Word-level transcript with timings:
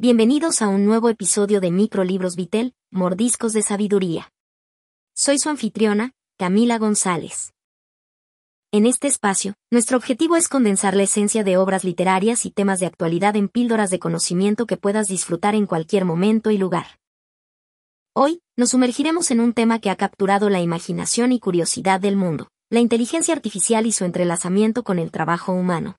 Bienvenidos 0.00 0.62
a 0.62 0.68
un 0.68 0.84
nuevo 0.84 1.08
episodio 1.08 1.60
de 1.60 1.72
Microlibros 1.72 2.36
Vitel, 2.36 2.72
Mordiscos 2.92 3.52
de 3.52 3.62
Sabiduría. 3.62 4.30
Soy 5.12 5.40
su 5.40 5.48
anfitriona, 5.48 6.12
Camila 6.38 6.78
González. 6.78 7.52
En 8.70 8.86
este 8.86 9.08
espacio, 9.08 9.54
nuestro 9.72 9.96
objetivo 9.96 10.36
es 10.36 10.46
condensar 10.46 10.94
la 10.94 11.02
esencia 11.02 11.42
de 11.42 11.56
obras 11.56 11.82
literarias 11.82 12.46
y 12.46 12.52
temas 12.52 12.78
de 12.78 12.86
actualidad 12.86 13.34
en 13.34 13.48
píldoras 13.48 13.90
de 13.90 13.98
conocimiento 13.98 14.66
que 14.66 14.76
puedas 14.76 15.08
disfrutar 15.08 15.56
en 15.56 15.66
cualquier 15.66 16.04
momento 16.04 16.52
y 16.52 16.58
lugar. 16.58 17.00
Hoy, 18.14 18.40
nos 18.56 18.70
sumergiremos 18.70 19.32
en 19.32 19.40
un 19.40 19.52
tema 19.52 19.80
que 19.80 19.90
ha 19.90 19.96
capturado 19.96 20.48
la 20.48 20.60
imaginación 20.60 21.32
y 21.32 21.40
curiosidad 21.40 21.98
del 21.98 22.14
mundo, 22.14 22.52
la 22.70 22.78
inteligencia 22.78 23.34
artificial 23.34 23.84
y 23.84 23.90
su 23.90 24.04
entrelazamiento 24.04 24.84
con 24.84 25.00
el 25.00 25.10
trabajo 25.10 25.50
humano. 25.50 25.96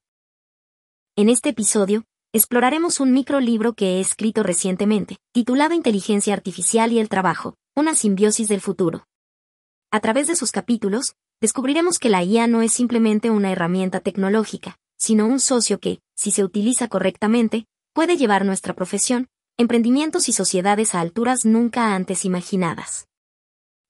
En 1.17 1.27
este 1.27 1.49
episodio, 1.49 2.05
exploraremos 2.31 2.99
un 2.99 3.11
microlibro 3.11 3.73
que 3.73 3.97
he 3.97 3.99
escrito 3.99 4.43
recientemente, 4.43 5.17
titulado 5.31 5.73
Inteligencia 5.73 6.33
Artificial 6.33 6.91
y 6.91 6.99
el 6.99 7.09
Trabajo, 7.09 7.55
una 7.75 7.95
simbiosis 7.95 8.47
del 8.47 8.61
futuro. 8.61 9.05
A 9.91 9.99
través 9.99 10.27
de 10.27 10.35
sus 10.35 10.51
capítulos, 10.51 11.15
descubriremos 11.41 11.97
que 11.97 12.09
la 12.09 12.23
IA 12.23 12.45
no 12.45 12.61
es 12.61 12.71
simplemente 12.71 13.31
una 13.31 13.51
herramienta 13.51 13.99
tecnológica, 13.99 14.77
sino 14.95 15.25
un 15.25 15.39
socio 15.39 15.79
que, 15.79 16.01
si 16.15 16.29
se 16.29 16.43
utiliza 16.43 16.87
correctamente, 16.87 17.65
puede 17.93 18.15
llevar 18.15 18.45
nuestra 18.45 18.75
profesión, 18.75 19.27
emprendimientos 19.57 20.29
y 20.29 20.33
sociedades 20.33 20.93
a 20.93 20.99
alturas 20.99 21.45
nunca 21.45 21.95
antes 21.95 22.25
imaginadas. 22.25 23.07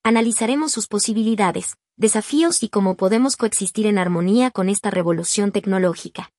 Analizaremos 0.02 0.72
sus 0.72 0.88
posibilidades, 0.88 1.76
desafíos 1.98 2.64
y 2.64 2.70
cómo 2.70 2.96
podemos 2.96 3.36
coexistir 3.36 3.86
en 3.86 3.98
armonía 3.98 4.50
con 4.50 4.70
esta 4.70 4.90
revolución 4.92 5.52
tecnológica. 5.52 6.32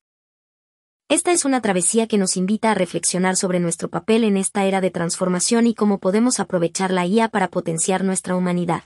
Esta 1.10 1.32
es 1.32 1.44
una 1.44 1.60
travesía 1.60 2.06
que 2.06 2.18
nos 2.18 2.36
invita 2.36 2.70
a 2.70 2.74
reflexionar 2.74 3.34
sobre 3.34 3.58
nuestro 3.58 3.90
papel 3.90 4.22
en 4.22 4.36
esta 4.36 4.64
era 4.64 4.80
de 4.80 4.92
transformación 4.92 5.66
y 5.66 5.74
cómo 5.74 5.98
podemos 5.98 6.38
aprovechar 6.38 6.92
la 6.92 7.04
IA 7.04 7.26
para 7.26 7.48
potenciar 7.48 8.04
nuestra 8.04 8.36
humanidad. 8.36 8.84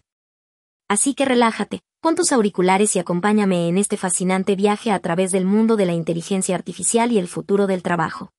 Así 0.88 1.12
que 1.12 1.26
relájate, 1.26 1.82
pon 2.00 2.14
tus 2.14 2.32
auriculares 2.32 2.96
y 2.96 2.98
acompáñame 2.98 3.68
en 3.68 3.76
este 3.76 3.98
fascinante 3.98 4.56
viaje 4.56 4.90
a 4.90 5.00
través 5.00 5.32
del 5.32 5.44
mundo 5.44 5.76
de 5.76 5.84
la 5.84 5.92
inteligencia 5.92 6.54
artificial 6.54 7.12
y 7.12 7.18
el 7.18 7.28
futuro 7.28 7.66
del 7.66 7.82
trabajo. 7.82 8.32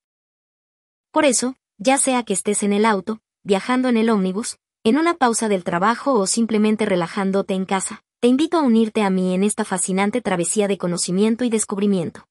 Por 1.12 1.24
eso, 1.24 1.54
ya 1.78 1.96
sea 1.96 2.24
que 2.24 2.32
estés 2.32 2.64
en 2.64 2.72
el 2.72 2.86
auto, 2.86 3.20
viajando 3.44 3.88
en 3.88 3.98
el 3.98 4.10
ómnibus, 4.10 4.58
en 4.82 4.98
una 4.98 5.14
pausa 5.14 5.48
del 5.48 5.62
trabajo 5.62 6.14
o 6.14 6.26
simplemente 6.26 6.86
relajándote 6.86 7.54
en 7.54 7.64
casa, 7.64 8.02
te 8.18 8.26
invito 8.26 8.56
a 8.56 8.62
unirte 8.62 9.02
a 9.02 9.10
mí 9.10 9.32
en 9.32 9.44
esta 9.44 9.64
fascinante 9.64 10.20
travesía 10.22 10.66
de 10.66 10.76
conocimiento 10.76 11.44
y 11.44 11.50
descubrimiento. 11.50 12.26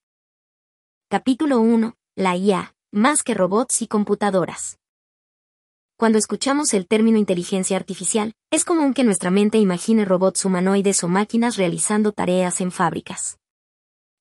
Capítulo 1.07 1.59
1. 1.59 1.93
La 2.15 2.35
IA, 2.35 2.73
más 2.91 3.21
que 3.21 3.35
robots 3.35 3.83
y 3.83 3.87
computadoras. 3.87 4.79
Cuando 5.97 6.17
escuchamos 6.17 6.73
el 6.73 6.87
término 6.87 7.19
inteligencia 7.19 7.77
artificial, 7.77 8.33
es 8.49 8.65
común 8.65 8.95
que 8.95 9.03
nuestra 9.03 9.29
mente 9.29 9.59
imagine 9.59 10.03
robots 10.03 10.45
humanoides 10.45 11.03
o 11.03 11.07
máquinas 11.07 11.57
realizando 11.57 12.11
tareas 12.11 12.59
en 12.59 12.71
fábricas. 12.71 13.37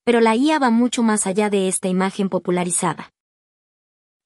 Pero 0.05 0.21
la 0.21 0.37
IA 0.37 0.59
va 0.59 0.69
mucho 0.69 1.03
más 1.03 1.27
allá 1.27 1.49
de 1.49 1.69
esta 1.69 1.89
imagen 1.89 2.29
popularizada. 2.29 3.15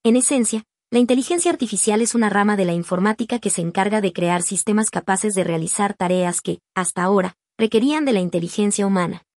En 0.02 0.16
esencia, 0.16 0.64
la 0.90 0.98
inteligencia 0.98 1.52
artificial 1.52 2.02
es 2.02 2.16
una 2.16 2.28
rama 2.28 2.56
de 2.56 2.64
la 2.64 2.72
informática 2.72 3.38
que 3.38 3.50
se 3.50 3.60
encarga 3.60 4.00
de 4.00 4.12
crear 4.12 4.42
sistemas 4.42 4.90
capaces 4.90 5.36
de 5.36 5.44
realizar 5.44 5.94
tareas 5.94 6.40
que, 6.40 6.58
hasta 6.74 7.04
ahora, 7.04 7.36
requerían 7.56 8.04
de 8.04 8.14
la 8.14 8.20
inteligencia 8.20 8.84
humana. 8.84 9.27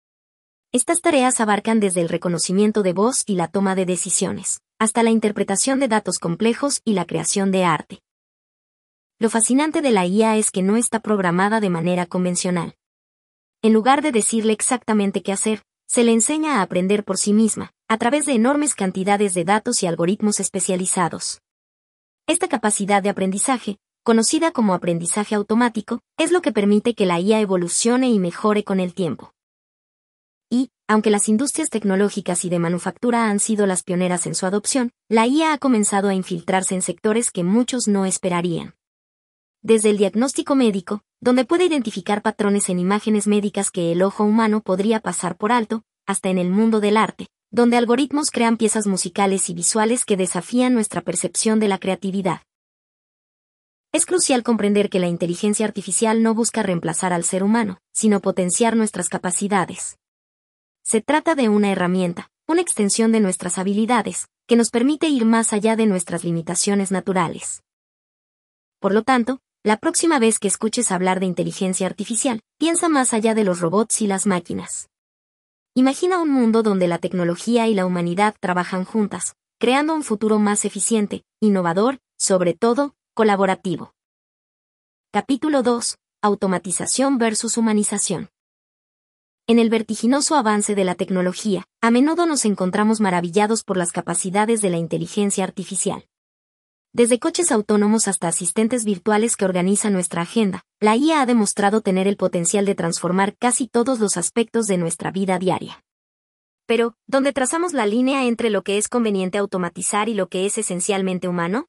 Estas 0.74 1.02
tareas 1.02 1.42
abarcan 1.42 1.82
desde 1.82 2.00
el 2.00 2.08
reconocimiento 2.08 2.82
de 2.82 2.94
voz 2.94 3.24
y 3.26 3.36
la 3.36 3.50
toma 3.50 3.76
de 3.76 3.86
decisiones, 3.86 4.62
hasta 4.80 5.04
la 5.04 5.10
interpretación 5.10 5.82
de 5.82 5.90
datos 5.90 6.18
complejos 6.18 6.80
y 6.86 6.94
la 6.94 7.04
creación 7.04 7.52
de 7.52 7.66
arte. 7.66 8.00
Lo 9.20 9.30
fascinante 9.30 9.82
de 9.82 9.92
la 9.92 10.06
IA 10.06 10.38
es 10.38 10.50
que 10.50 10.62
no 10.62 10.78
está 10.78 11.02
programada 11.02 11.60
de 11.60 11.70
manera 11.70 12.06
convencional. 12.06 12.76
En 13.62 13.74
lugar 13.74 14.02
de 14.02 14.14
decirle 14.14 14.54
exactamente 14.54 15.22
qué 15.22 15.34
hacer, 15.34 15.62
se 15.90 16.06
le 16.06 16.14
enseña 16.14 16.60
a 16.60 16.62
aprender 16.62 17.04
por 17.04 17.18
sí 17.18 17.34
misma, 17.34 17.74
a 17.90 17.98
través 17.98 18.26
de 18.26 18.32
enormes 18.32 18.74
cantidades 18.74 19.34
de 19.34 19.44
datos 19.44 19.84
y 19.84 19.88
algoritmos 19.88 20.40
especializados. 20.40 21.42
Esta 22.28 22.48
capacidad 22.48 23.04
de 23.04 23.10
aprendizaje, 23.10 23.78
conocida 24.04 24.52
como 24.52 24.74
aprendizaje 24.74 25.36
automático, 25.36 26.00
es 26.18 26.32
lo 26.32 26.42
que 26.42 26.54
permite 26.54 26.96
que 26.96 27.06
la 27.06 27.20
IA 27.20 27.42
evolucione 27.42 28.10
y 28.10 28.20
mejore 28.20 28.64
con 28.64 28.80
el 28.80 28.94
tiempo 28.94 29.34
aunque 30.92 31.10
las 31.10 31.30
industrias 31.30 31.70
tecnológicas 31.70 32.44
y 32.44 32.50
de 32.50 32.60
manufactura 32.60 33.30
han 33.30 33.40
sido 33.40 33.66
las 33.66 33.82
pioneras 33.82 34.28
en 34.28 34.36
su 34.36 34.46
adopción, 34.46 34.92
la 35.08 35.26
IA 35.26 35.54
ha 35.54 35.58
comenzado 35.58 36.10
a 36.10 36.14
infiltrarse 36.14 36.76
en 36.76 36.82
sectores 36.82 37.32
que 37.32 37.46
muchos 37.46 37.88
no 37.88 38.06
esperarían. 38.06 38.76
Desde 39.62 39.90
el 39.90 39.98
diagnóstico 39.98 40.54
médico, 40.54 41.02
donde 41.22 41.46
puede 41.46 41.64
identificar 41.64 42.22
patrones 42.22 42.68
en 42.68 42.78
imágenes 42.78 43.26
médicas 43.26 43.72
que 43.72 43.94
el 43.94 44.02
ojo 44.02 44.26
humano 44.26 44.60
podría 44.60 45.00
pasar 45.00 45.38
por 45.38 45.54
alto, 45.54 45.84
hasta 46.06 46.28
en 46.28 46.38
el 46.38 46.50
mundo 46.50 46.82
del 46.82 46.98
arte, 46.98 47.28
donde 47.52 47.78
algoritmos 47.78 48.30
crean 48.30 48.58
piezas 48.58 48.86
musicales 48.86 49.50
y 49.50 49.54
visuales 49.54 50.04
que 50.04 50.18
desafían 50.18 50.74
nuestra 50.74 51.00
percepción 51.00 51.62
de 51.62 51.70
la 51.70 51.78
creatividad. 51.78 52.42
Es 53.94 54.06
crucial 54.06 54.44
comprender 54.44 54.90
que 54.90 55.00
la 55.00 55.08
inteligencia 55.08 55.66
artificial 55.66 56.22
no 56.22 56.34
busca 56.34 56.64
reemplazar 56.64 57.14
al 57.14 57.24
ser 57.24 57.44
humano, 57.44 57.78
sino 57.94 58.20
potenciar 58.20 58.76
nuestras 58.76 59.08
capacidades. 59.08 60.01
Se 60.92 61.00
trata 61.00 61.36
de 61.36 61.48
una 61.48 61.72
herramienta, 61.72 62.30
una 62.50 62.60
extensión 62.60 63.14
de 63.14 63.22
nuestras 63.22 63.58
habilidades, 63.58 64.28
que 64.46 64.58
nos 64.58 64.72
permite 64.72 65.08
ir 65.08 65.24
más 65.24 65.54
allá 65.54 65.78
de 65.78 65.86
nuestras 65.86 66.26
limitaciones 66.26 66.92
naturales. 66.92 67.64
Por 68.82 68.94
lo 68.94 69.02
tanto, 69.02 69.40
la 69.64 69.78
próxima 69.78 70.20
vez 70.20 70.38
que 70.38 70.50
escuches 70.50 70.92
hablar 70.92 71.22
de 71.22 71.28
inteligencia 71.28 71.88
artificial, 71.88 72.42
piensa 72.58 72.90
más 72.90 73.14
allá 73.14 73.34
de 73.34 73.46
los 73.46 73.62
robots 73.62 74.02
y 74.02 74.08
las 74.08 74.26
máquinas. 74.26 74.90
Imagina 75.76 76.20
un 76.20 76.30
mundo 76.30 76.62
donde 76.62 76.90
la 76.90 76.98
tecnología 76.98 77.70
y 77.70 77.74
la 77.74 77.86
humanidad 77.86 78.36
trabajan 78.42 78.84
juntas, 78.84 79.36
creando 79.62 79.96
un 79.96 80.04
futuro 80.04 80.40
más 80.40 80.66
eficiente, 80.66 81.24
innovador, 81.40 82.00
sobre 82.18 82.54
todo, 82.54 82.96
colaborativo. 83.14 83.94
Capítulo 85.14 85.64
2. 85.64 85.96
Automatización 86.22 87.18
versus 87.18 87.56
humanización. 87.56 88.28
En 89.48 89.60
el 89.60 89.70
vertiginoso 89.70 90.36
avance 90.36 90.76
de 90.76 90.84
la 90.84 90.96
tecnología, 90.96 91.66
a 91.82 91.92
menudo 91.92 92.26
nos 92.26 92.46
encontramos 92.46 93.02
maravillados 93.02 93.64
por 93.64 93.76
las 93.76 93.92
capacidades 93.92 94.62
de 94.62 94.70
la 94.70 94.78
inteligencia 94.78 95.44
artificial. 95.44 96.06
Desde 96.94 97.20
coches 97.20 97.52
autónomos 97.52 98.08
hasta 98.08 98.28
asistentes 98.28 98.86
virtuales 98.86 99.36
que 99.36 99.46
organizan 99.46 99.94
nuestra 99.94 100.22
agenda, 100.22 100.64
la 100.80 100.96
IA 100.96 101.22
ha 101.22 101.26
demostrado 101.26 101.82
tener 101.82 102.08
el 102.08 102.18
potencial 102.18 102.66
de 102.66 102.76
transformar 102.76 103.36
casi 103.38 103.68
todos 103.68 104.00
los 104.00 104.18
aspectos 104.18 104.68
de 104.68 104.78
nuestra 104.78 105.10
vida 105.10 105.40
diaria. 105.40 105.84
Pero, 106.68 106.96
¿dónde 107.08 107.34
trazamos 107.34 107.74
la 107.74 107.86
línea 107.86 108.26
entre 108.26 108.50
lo 108.50 108.62
que 108.62 108.78
es 108.78 108.88
conveniente 108.88 109.38
automatizar 109.38 110.08
y 110.08 110.14
lo 110.14 110.28
que 110.28 110.46
es 110.46 110.58
esencialmente 110.58 111.28
humano? 111.28 111.68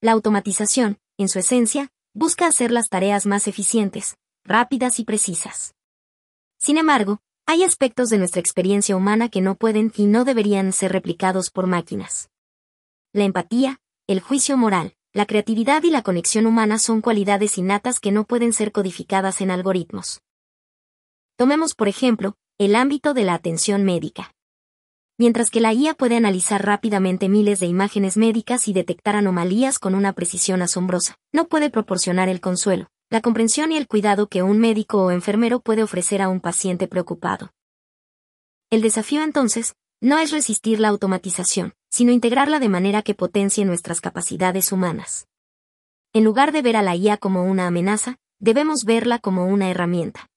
La 0.00 0.12
automatización, 0.12 0.98
en 1.18 1.28
su 1.28 1.38
esencia, 1.38 1.88
busca 2.14 2.46
hacer 2.46 2.72
las 2.72 2.88
tareas 2.88 3.26
más 3.26 3.46
eficientes, 3.46 4.16
rápidas 4.44 4.98
y 4.98 5.04
precisas. 5.04 5.74
Sin 6.58 6.76
embargo, 6.76 7.20
hay 7.46 7.62
aspectos 7.62 8.10
de 8.10 8.18
nuestra 8.18 8.40
experiencia 8.40 8.96
humana 8.96 9.28
que 9.28 9.40
no 9.40 9.54
pueden 9.54 9.92
y 9.96 10.06
no 10.06 10.24
deberían 10.24 10.72
ser 10.72 10.92
replicados 10.92 11.50
por 11.50 11.66
máquinas. 11.66 12.30
La 13.12 13.24
empatía, 13.24 13.80
el 14.06 14.20
juicio 14.20 14.56
moral, 14.56 14.94
la 15.14 15.24
creatividad 15.24 15.82
y 15.84 15.90
la 15.90 16.02
conexión 16.02 16.46
humana 16.46 16.78
son 16.78 17.00
cualidades 17.00 17.56
innatas 17.56 18.00
que 18.00 18.12
no 18.12 18.24
pueden 18.24 18.52
ser 18.52 18.72
codificadas 18.72 19.40
en 19.40 19.50
algoritmos. 19.50 20.20
Tomemos, 21.36 21.74
por 21.74 21.88
ejemplo, 21.88 22.34
el 22.58 22.74
ámbito 22.74 23.14
de 23.14 23.24
la 23.24 23.34
atención 23.34 23.84
médica. 23.84 24.34
Mientras 25.16 25.50
que 25.50 25.60
la 25.60 25.72
IA 25.72 25.94
puede 25.94 26.16
analizar 26.16 26.64
rápidamente 26.64 27.28
miles 27.28 27.60
de 27.60 27.66
imágenes 27.66 28.16
médicas 28.16 28.68
y 28.68 28.72
detectar 28.72 29.16
anomalías 29.16 29.78
con 29.78 29.94
una 29.94 30.12
precisión 30.12 30.62
asombrosa, 30.62 31.16
no 31.32 31.48
puede 31.48 31.70
proporcionar 31.70 32.28
el 32.28 32.40
consuelo, 32.40 32.88
la 33.10 33.22
comprensión 33.22 33.72
y 33.72 33.76
el 33.76 33.88
cuidado 33.88 34.28
que 34.28 34.42
un 34.42 34.58
médico 34.58 35.04
o 35.04 35.10
enfermero 35.10 35.60
puede 35.60 35.82
ofrecer 35.82 36.20
a 36.20 36.28
un 36.28 36.40
paciente 36.40 36.88
preocupado. 36.88 37.52
El 38.70 38.82
desafío 38.82 39.22
entonces, 39.22 39.74
no 40.00 40.18
es 40.18 40.30
resistir 40.30 40.78
la 40.78 40.88
automatización, 40.88 41.72
sino 41.90 42.12
integrarla 42.12 42.60
de 42.60 42.68
manera 42.68 43.02
que 43.02 43.14
potencie 43.14 43.64
nuestras 43.64 44.00
capacidades 44.00 44.72
humanas. 44.72 45.26
En 46.12 46.24
lugar 46.24 46.52
de 46.52 46.62
ver 46.62 46.76
a 46.76 46.82
la 46.82 46.94
IA 46.94 47.16
como 47.16 47.44
una 47.44 47.66
amenaza, 47.66 48.16
debemos 48.38 48.84
verla 48.84 49.18
como 49.18 49.46
una 49.46 49.70
herramienta. 49.70 50.28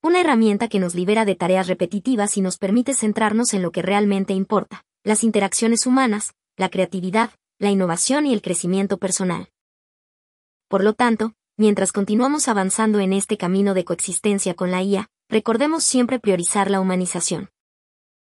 Una 0.00 0.20
herramienta 0.20 0.68
que 0.68 0.78
nos 0.78 0.94
libera 0.94 1.24
de 1.24 1.34
tareas 1.34 1.66
repetitivas 1.66 2.36
y 2.36 2.40
nos 2.40 2.58
permite 2.58 2.94
centrarnos 2.94 3.52
en 3.54 3.62
lo 3.62 3.72
que 3.72 3.82
realmente 3.82 4.32
importa, 4.32 4.84
las 5.02 5.24
interacciones 5.24 5.86
humanas, 5.86 6.34
la 6.56 6.68
creatividad, 6.68 7.30
la 7.58 7.70
innovación 7.70 8.24
y 8.26 8.32
el 8.32 8.40
crecimiento 8.40 8.98
personal. 8.98 9.48
Por 10.68 10.84
lo 10.84 10.92
tanto, 10.92 11.34
Mientras 11.60 11.90
continuamos 11.90 12.46
avanzando 12.46 13.00
en 13.00 13.12
este 13.12 13.36
camino 13.36 13.74
de 13.74 13.84
coexistencia 13.84 14.54
con 14.54 14.70
la 14.70 14.80
IA, 14.80 15.10
recordemos 15.28 15.82
siempre 15.82 16.20
priorizar 16.20 16.70
la 16.70 16.80
humanización. 16.80 17.50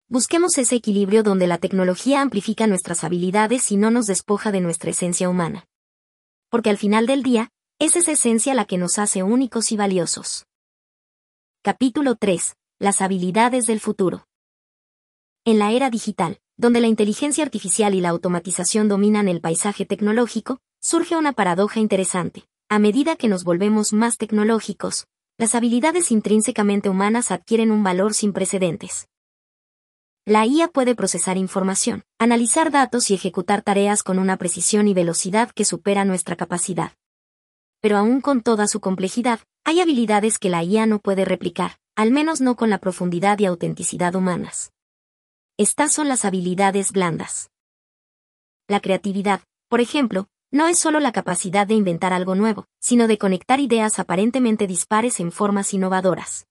busquemos 0.06 0.58
ese 0.58 0.76
equilibrio 0.76 1.22
donde 1.22 1.46
la 1.46 1.56
tecnología 1.56 2.20
amplifica 2.20 2.66
nuestras 2.66 3.04
habilidades 3.04 3.72
y 3.72 3.78
no 3.78 3.90
nos 3.90 4.04
despoja 4.06 4.52
de 4.52 4.60
nuestra 4.60 4.90
esencia 4.90 5.30
humana. 5.30 5.64
Porque 6.50 6.68
al 6.68 6.76
final 6.76 7.06
del 7.06 7.22
día, 7.22 7.48
es 7.78 7.96
esa 7.96 8.12
esencia 8.12 8.52
la 8.52 8.66
que 8.66 8.76
nos 8.76 8.98
hace 8.98 9.22
únicos 9.22 9.72
y 9.72 9.78
valiosos. 9.78 10.44
Capítulo 11.62 12.16
3. 12.16 12.54
Las 12.78 13.00
habilidades 13.00 13.66
del 13.66 13.80
futuro. 13.80 14.26
En 15.46 15.58
la 15.58 15.72
era 15.72 15.88
digital, 15.88 16.38
donde 16.58 16.82
la 16.82 16.88
inteligencia 16.88 17.42
artificial 17.42 17.94
y 17.94 18.02
la 18.02 18.10
automatización 18.10 18.88
dominan 18.88 19.26
el 19.26 19.40
paisaje 19.40 19.86
tecnológico, 19.86 20.58
surge 20.82 21.16
una 21.16 21.32
paradoja 21.32 21.80
interesante. 21.80 22.44
A 22.72 22.78
medida 22.78 23.16
que 23.16 23.28
nos 23.28 23.44
volvemos 23.44 23.92
más 23.92 24.16
tecnológicos, 24.16 25.06
las 25.36 25.54
habilidades 25.54 26.10
intrínsecamente 26.10 26.88
humanas 26.88 27.30
adquieren 27.30 27.70
un 27.70 27.84
valor 27.84 28.14
sin 28.14 28.32
precedentes. 28.32 29.08
La 30.24 30.46
IA 30.46 30.68
puede 30.68 30.94
procesar 30.94 31.36
información, 31.36 32.02
analizar 32.18 32.70
datos 32.70 33.10
y 33.10 33.14
ejecutar 33.14 33.60
tareas 33.60 34.02
con 34.02 34.18
una 34.18 34.38
precisión 34.38 34.88
y 34.88 34.94
velocidad 34.94 35.50
que 35.50 35.66
supera 35.66 36.06
nuestra 36.06 36.34
capacidad. 36.34 36.92
Pero 37.82 37.98
aún 37.98 38.22
con 38.22 38.40
toda 38.40 38.66
su 38.66 38.80
complejidad, 38.80 39.40
hay 39.64 39.80
habilidades 39.80 40.38
que 40.38 40.48
la 40.48 40.64
IA 40.64 40.86
no 40.86 40.98
puede 40.98 41.26
replicar, 41.26 41.72
al 41.94 42.10
menos 42.10 42.40
no 42.40 42.56
con 42.56 42.70
la 42.70 42.78
profundidad 42.78 43.38
y 43.40 43.44
autenticidad 43.44 44.14
humanas. 44.14 44.72
Estas 45.58 45.92
son 45.92 46.08
las 46.08 46.24
habilidades 46.24 46.92
blandas. 46.92 47.50
La 48.66 48.80
creatividad, 48.80 49.42
por 49.68 49.82
ejemplo, 49.82 50.28
no 50.52 50.68
es 50.68 50.78
solo 50.78 51.00
la 51.00 51.12
capacidad 51.12 51.66
de 51.66 51.74
inventar 51.74 52.12
algo 52.12 52.34
nuevo, 52.34 52.66
sino 52.78 53.08
de 53.08 53.16
conectar 53.16 53.58
ideas 53.58 53.98
aparentemente 53.98 54.66
dispares 54.66 55.18
en 55.18 55.32
formas 55.32 55.72
innovadoras. 55.72 56.46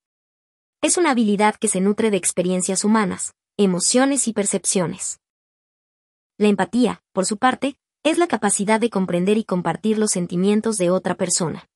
Es 0.82 0.98
una 0.98 1.12
habilidad 1.12 1.56
que 1.56 1.68
se 1.68 1.80
nutre 1.82 2.10
de 2.10 2.18
experiencias 2.18 2.84
humanas, 2.84 3.36
emociones 3.58 4.28
y 4.28 4.34
percepciones. 4.34 5.20
La 6.40 6.48
empatía, 6.48 7.04
por 7.14 7.28
su 7.28 7.38
parte, 7.38 7.78
es 8.04 8.18
la 8.18 8.28
capacidad 8.28 8.80
de 8.80 8.90
comprender 8.90 9.38
y 9.38 9.44
compartir 9.44 10.00
los 10.00 10.10
sentimientos 10.10 10.78
de 10.78 10.90
otra 10.90 11.14
persona. 11.14 11.68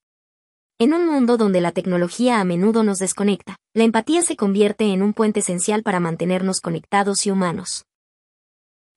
En 0.80 0.92
un 0.92 1.06
mundo 1.06 1.36
donde 1.36 1.60
la 1.60 1.70
tecnología 1.70 2.40
a 2.40 2.44
menudo 2.44 2.82
nos 2.82 2.98
desconecta, 2.98 3.56
la 3.72 3.84
empatía 3.84 4.22
se 4.22 4.36
convierte 4.36 4.92
en 4.92 5.02
un 5.02 5.12
puente 5.12 5.40
esencial 5.40 5.84
para 5.84 6.00
mantenernos 6.00 6.60
conectados 6.60 7.24
y 7.24 7.30
humanos. 7.30 7.84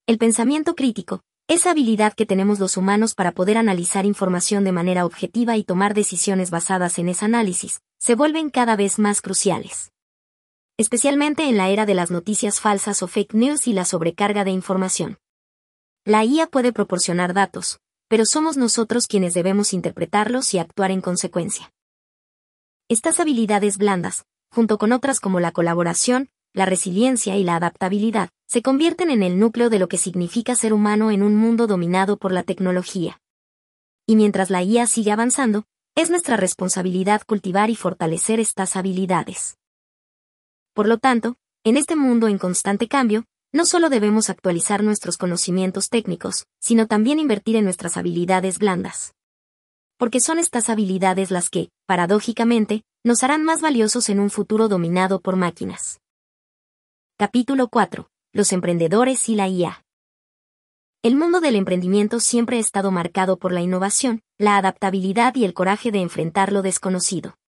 El 0.08 0.18
pensamiento 0.18 0.74
crítico, 0.74 1.22
esa 1.50 1.72
habilidad 1.72 2.14
que 2.14 2.28
tenemos 2.28 2.60
los 2.60 2.78
humanos 2.78 3.16
para 3.16 3.32
poder 3.32 3.58
analizar 3.58 4.06
información 4.06 4.64
de 4.64 4.72
manera 4.72 5.04
objetiva 5.04 5.58
y 5.58 5.64
tomar 5.64 5.96
decisiones 5.96 6.52
basadas 6.52 7.00
en 7.00 7.10
ese 7.10 7.26
análisis, 7.26 7.82
se 7.98 8.14
vuelven 8.14 8.52
cada 8.52 8.76
vez 8.76 9.00
más 9.00 9.20
cruciales. 9.20 9.92
Especialmente 10.78 11.50
en 11.50 11.58
la 11.58 11.70
era 11.70 11.88
de 11.88 11.96
las 11.96 12.12
noticias 12.12 12.60
falsas 12.60 13.02
o 13.02 13.08
fake 13.08 13.34
news 13.34 13.68
y 13.68 13.74
la 13.74 13.86
sobrecarga 13.86 14.44
de 14.44 14.52
información. 14.52 15.18
La 16.06 16.24
IA 16.24 16.46
puede 16.46 16.72
proporcionar 16.72 17.34
datos, 17.34 17.80
pero 18.08 18.28
somos 18.28 18.56
nosotros 18.56 19.08
quienes 19.08 19.34
debemos 19.34 19.74
interpretarlos 19.74 20.54
y 20.54 20.60
actuar 20.60 20.92
en 20.92 21.02
consecuencia. 21.02 21.74
Estas 22.90 23.20
habilidades 23.20 23.80
blandas, 23.80 24.24
junto 24.52 24.78
con 24.78 24.92
otras 24.92 25.20
como 25.20 25.40
la 25.40 25.52
colaboración, 25.52 26.30
la 26.54 26.68
resiliencia 26.68 27.38
y 27.38 27.44
la 27.44 27.56
adaptabilidad, 27.56 28.30
se 28.50 28.64
convierten 28.64 29.12
en 29.12 29.22
el 29.22 29.38
núcleo 29.38 29.70
de 29.70 29.78
lo 29.78 29.88
que 29.88 30.00
significa 30.00 30.56
ser 30.56 30.74
humano 30.74 31.12
en 31.12 31.22
un 31.22 31.36
mundo 31.36 31.68
dominado 31.68 32.18
por 32.18 32.32
la 32.32 32.42
tecnología. 32.42 33.22
Y 34.08 34.16
mientras 34.16 34.50
la 34.50 34.64
IA 34.64 34.88
sigue 34.88 35.12
avanzando, 35.12 35.66
es 35.94 36.10
nuestra 36.10 36.36
responsabilidad 36.36 37.22
cultivar 37.28 37.70
y 37.70 37.76
fortalecer 37.76 38.40
estas 38.40 38.76
habilidades. 38.76 39.60
Por 40.74 40.88
lo 40.88 40.98
tanto, 40.98 41.36
en 41.64 41.78
este 41.78 41.96
mundo 41.96 42.28
en 42.28 42.40
constante 42.40 42.88
cambio, 42.88 43.26
no 43.54 43.66
solo 43.66 43.88
debemos 43.88 44.32
actualizar 44.32 44.82
nuestros 44.82 45.18
conocimientos 45.18 45.90
técnicos, 45.90 46.48
sino 46.60 46.88
también 46.88 47.20
invertir 47.20 47.56
en 47.56 47.66
nuestras 47.66 47.98
habilidades 47.98 48.58
blandas. 48.58 49.14
Porque 49.98 50.20
son 50.20 50.40
estas 50.40 50.70
habilidades 50.70 51.30
las 51.30 51.52
que, 51.52 51.70
paradójicamente, 51.86 52.82
nos 53.04 53.24
harán 53.24 53.44
más 53.44 53.62
valiosos 53.62 54.10
en 54.10 54.20
un 54.20 54.32
futuro 54.32 54.68
dominado 54.68 55.20
por 55.20 55.36
máquinas. 55.36 56.00
Capítulo 57.16 57.68
4. 57.68 58.10
Los 58.32 58.54
emprendedores 58.54 59.28
y 59.28 59.34
la 59.34 59.48
IA. 59.48 59.84
El 61.02 61.16
mundo 61.16 61.42
del 61.42 61.56
emprendimiento 61.56 62.20
siempre 62.20 62.58
ha 62.58 62.60
estado 62.60 62.92
marcado 62.92 63.40
por 63.40 63.52
la 63.52 63.62
innovación, 63.62 64.22
la 64.38 64.58
adaptabilidad 64.58 65.34
y 65.34 65.46
el 65.46 65.56
coraje 65.56 65.92
de 65.92 66.02
enfrentar 66.02 66.52
lo 66.52 66.62
desconocido. 66.62 67.40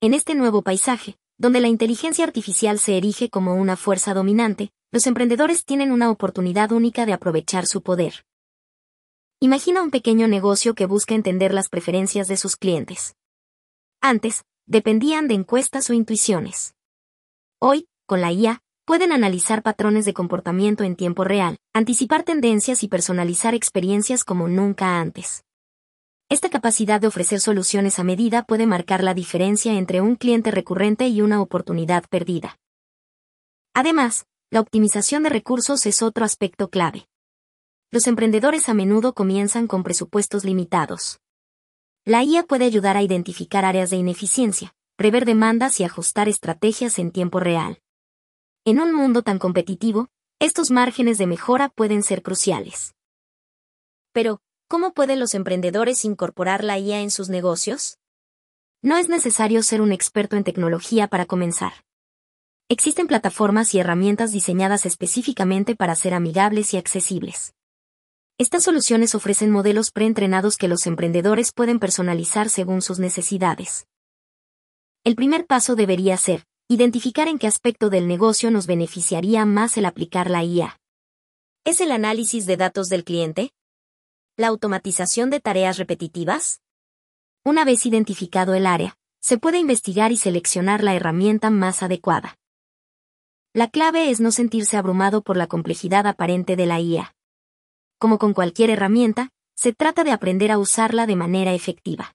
En 0.00 0.14
este 0.14 0.34
nuevo 0.34 0.62
paisaje, 0.62 1.18
donde 1.36 1.60
la 1.60 1.68
inteligencia 1.68 2.24
artificial 2.24 2.78
se 2.78 2.96
erige 2.96 3.28
como 3.28 3.54
una 3.56 3.76
fuerza 3.76 4.14
dominante, 4.14 4.70
los 4.92 5.06
emprendedores 5.06 5.66
tienen 5.66 5.92
una 5.92 6.10
oportunidad 6.10 6.72
única 6.72 7.04
de 7.04 7.12
aprovechar 7.12 7.66
su 7.66 7.82
poder. 7.82 8.24
Imagina 9.40 9.82
un 9.82 9.90
pequeño 9.90 10.26
negocio 10.26 10.74
que 10.74 10.86
busca 10.86 11.14
entender 11.14 11.52
las 11.52 11.68
preferencias 11.68 12.28
de 12.28 12.38
sus 12.38 12.56
clientes. 12.56 13.14
Antes, 14.00 14.44
dependían 14.64 15.28
de 15.28 15.34
encuestas 15.34 15.90
o 15.90 15.92
intuiciones. 15.92 16.74
Hoy, 17.58 17.88
con 18.06 18.22
la 18.22 18.32
IA, 18.32 18.62
pueden 18.88 19.12
analizar 19.12 19.62
patrones 19.62 20.06
de 20.06 20.14
comportamiento 20.14 20.82
en 20.82 20.96
tiempo 20.96 21.22
real, 21.22 21.58
anticipar 21.74 22.22
tendencias 22.22 22.82
y 22.82 22.88
personalizar 22.88 23.54
experiencias 23.54 24.24
como 24.24 24.48
nunca 24.48 24.98
antes. 24.98 25.44
Esta 26.30 26.48
capacidad 26.48 26.98
de 26.98 27.08
ofrecer 27.08 27.40
soluciones 27.40 27.98
a 27.98 28.04
medida 28.04 28.44
puede 28.44 28.66
marcar 28.66 29.04
la 29.04 29.12
diferencia 29.12 29.74
entre 29.74 30.00
un 30.00 30.16
cliente 30.16 30.50
recurrente 30.50 31.06
y 31.06 31.20
una 31.20 31.42
oportunidad 31.42 32.04
perdida. 32.08 32.56
Además, 33.74 34.24
la 34.50 34.60
optimización 34.60 35.22
de 35.22 35.28
recursos 35.28 35.84
es 35.84 36.00
otro 36.00 36.24
aspecto 36.24 36.70
clave. 36.70 37.08
Los 37.90 38.06
emprendedores 38.06 38.70
a 38.70 38.74
menudo 38.74 39.12
comienzan 39.12 39.66
con 39.66 39.82
presupuestos 39.82 40.46
limitados. 40.46 41.20
La 42.06 42.24
IA 42.24 42.44
puede 42.44 42.64
ayudar 42.64 42.96
a 42.96 43.02
identificar 43.02 43.66
áreas 43.66 43.90
de 43.90 43.96
ineficiencia, 43.96 44.72
prever 44.96 45.26
demandas 45.26 45.78
y 45.78 45.84
ajustar 45.84 46.30
estrategias 46.30 46.98
en 46.98 47.10
tiempo 47.10 47.38
real. 47.38 47.82
En 48.68 48.80
un 48.80 48.92
mundo 48.92 49.22
tan 49.22 49.38
competitivo, 49.38 50.08
estos 50.38 50.70
márgenes 50.70 51.16
de 51.16 51.26
mejora 51.26 51.70
pueden 51.70 52.02
ser 52.02 52.22
cruciales. 52.22 52.94
Pero, 54.12 54.42
¿cómo 54.68 54.92
pueden 54.92 55.20
los 55.20 55.32
emprendedores 55.32 56.04
incorporar 56.04 56.62
la 56.62 56.78
IA 56.78 57.00
en 57.00 57.10
sus 57.10 57.30
negocios? 57.30 57.96
No 58.82 58.98
es 58.98 59.08
necesario 59.08 59.62
ser 59.62 59.80
un 59.80 59.90
experto 59.90 60.36
en 60.36 60.44
tecnología 60.44 61.08
para 61.08 61.24
comenzar. 61.24 61.72
Existen 62.68 63.06
plataformas 63.06 63.72
y 63.72 63.78
herramientas 63.78 64.32
diseñadas 64.32 64.84
específicamente 64.84 65.74
para 65.74 65.94
ser 65.94 66.12
amigables 66.12 66.74
y 66.74 66.76
accesibles. 66.76 67.54
Estas 68.36 68.64
soluciones 68.64 69.14
ofrecen 69.14 69.50
modelos 69.50 69.92
preentrenados 69.92 70.58
que 70.58 70.68
los 70.68 70.86
emprendedores 70.86 71.52
pueden 71.54 71.78
personalizar 71.78 72.50
según 72.50 72.82
sus 72.82 72.98
necesidades. 72.98 73.86
El 75.04 75.14
primer 75.14 75.46
paso 75.46 75.74
debería 75.74 76.18
ser, 76.18 76.44
identificar 76.70 77.28
en 77.28 77.38
qué 77.38 77.46
aspecto 77.46 77.88
del 77.88 78.06
negocio 78.06 78.50
nos 78.50 78.66
beneficiaría 78.66 79.46
más 79.46 79.78
el 79.78 79.86
aplicar 79.86 80.28
la 80.28 80.44
IA. 80.44 80.78
¿Es 81.64 81.80
el 81.80 81.90
análisis 81.90 82.44
de 82.44 82.58
datos 82.58 82.88
del 82.88 83.04
cliente? 83.04 83.52
¿La 84.36 84.48
automatización 84.48 85.30
de 85.30 85.40
tareas 85.40 85.78
repetitivas? 85.78 86.60
Una 87.42 87.64
vez 87.64 87.86
identificado 87.86 88.52
el 88.52 88.66
área, 88.66 88.98
se 89.18 89.38
puede 89.38 89.58
investigar 89.58 90.12
y 90.12 90.18
seleccionar 90.18 90.84
la 90.84 90.94
herramienta 90.94 91.48
más 91.48 91.82
adecuada. 91.82 92.36
La 93.54 93.68
clave 93.68 94.10
es 94.10 94.20
no 94.20 94.30
sentirse 94.30 94.76
abrumado 94.76 95.22
por 95.22 95.38
la 95.38 95.46
complejidad 95.46 96.06
aparente 96.06 96.54
de 96.54 96.66
la 96.66 96.80
IA. 96.80 97.14
Como 97.98 98.18
con 98.18 98.34
cualquier 98.34 98.68
herramienta, 98.68 99.30
se 99.56 99.72
trata 99.72 100.04
de 100.04 100.12
aprender 100.12 100.52
a 100.52 100.58
usarla 100.58 101.06
de 101.06 101.16
manera 101.16 101.54
efectiva. 101.54 102.14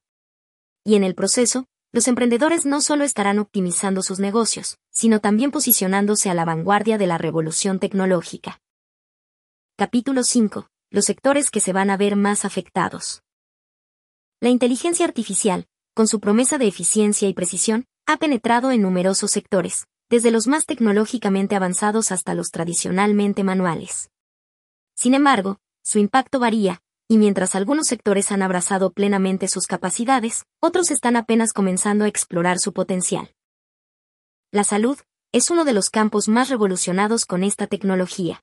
Y 0.86 0.94
en 0.94 1.04
el 1.04 1.16
proceso, 1.16 1.66
los 1.94 2.08
emprendedores 2.08 2.66
no 2.66 2.82
solo 2.82 3.04
estarán 3.04 3.38
optimizando 3.38 4.02
sus 4.02 4.20
negocios, 4.20 4.80
sino 4.90 5.22
también 5.22 5.52
posicionándose 5.52 6.32
a 6.32 6.34
la 6.34 6.44
vanguardia 6.44 6.98
de 6.98 7.06
la 7.06 7.20
revolución 7.20 7.78
tecnológica. 7.78 8.60
Capítulo 9.78 10.24
5. 10.24 10.70
Los 10.90 11.06
sectores 11.06 11.52
que 11.52 11.60
se 11.60 11.72
van 11.72 11.92
a 11.92 11.98
ver 11.98 12.16
más 12.16 12.46
afectados. 12.46 13.22
La 14.40 14.50
inteligencia 14.50 15.06
artificial, 15.06 15.68
con 15.94 16.08
su 16.08 16.20
promesa 16.20 16.58
de 16.58 16.66
eficiencia 16.66 17.30
y 17.30 17.34
precisión, 17.36 17.86
ha 18.08 18.18
penetrado 18.18 18.72
en 18.72 18.82
numerosos 18.82 19.30
sectores, 19.30 19.86
desde 20.10 20.32
los 20.32 20.48
más 20.48 20.66
tecnológicamente 20.66 21.56
avanzados 21.56 22.12
hasta 22.12 22.34
los 22.34 22.50
tradicionalmente 22.50 23.44
manuales. 23.44 24.10
Sin 24.96 25.14
embargo, 25.14 25.60
su 25.84 26.00
impacto 26.00 26.40
varía, 26.40 26.82
y 27.14 27.18
mientras 27.20 27.54
algunos 27.54 27.86
sectores 27.86 28.32
han 28.32 28.42
abrazado 28.42 28.92
plenamente 28.92 29.48
sus 29.48 29.68
capacidades, 29.68 30.46
otros 30.60 30.90
están 30.90 31.16
apenas 31.16 31.54
comenzando 31.54 32.06
a 32.06 32.08
explorar 32.08 32.58
su 32.58 32.74
potencial. 32.74 33.36
La 34.52 34.64
salud 34.64 34.98
es 35.32 35.52
uno 35.52 35.64
de 35.64 35.74
los 35.74 35.92
campos 35.92 36.28
más 36.28 36.50
revolucionados 36.50 37.28
con 37.28 37.44
esta 37.44 37.68
tecnología. 37.68 38.42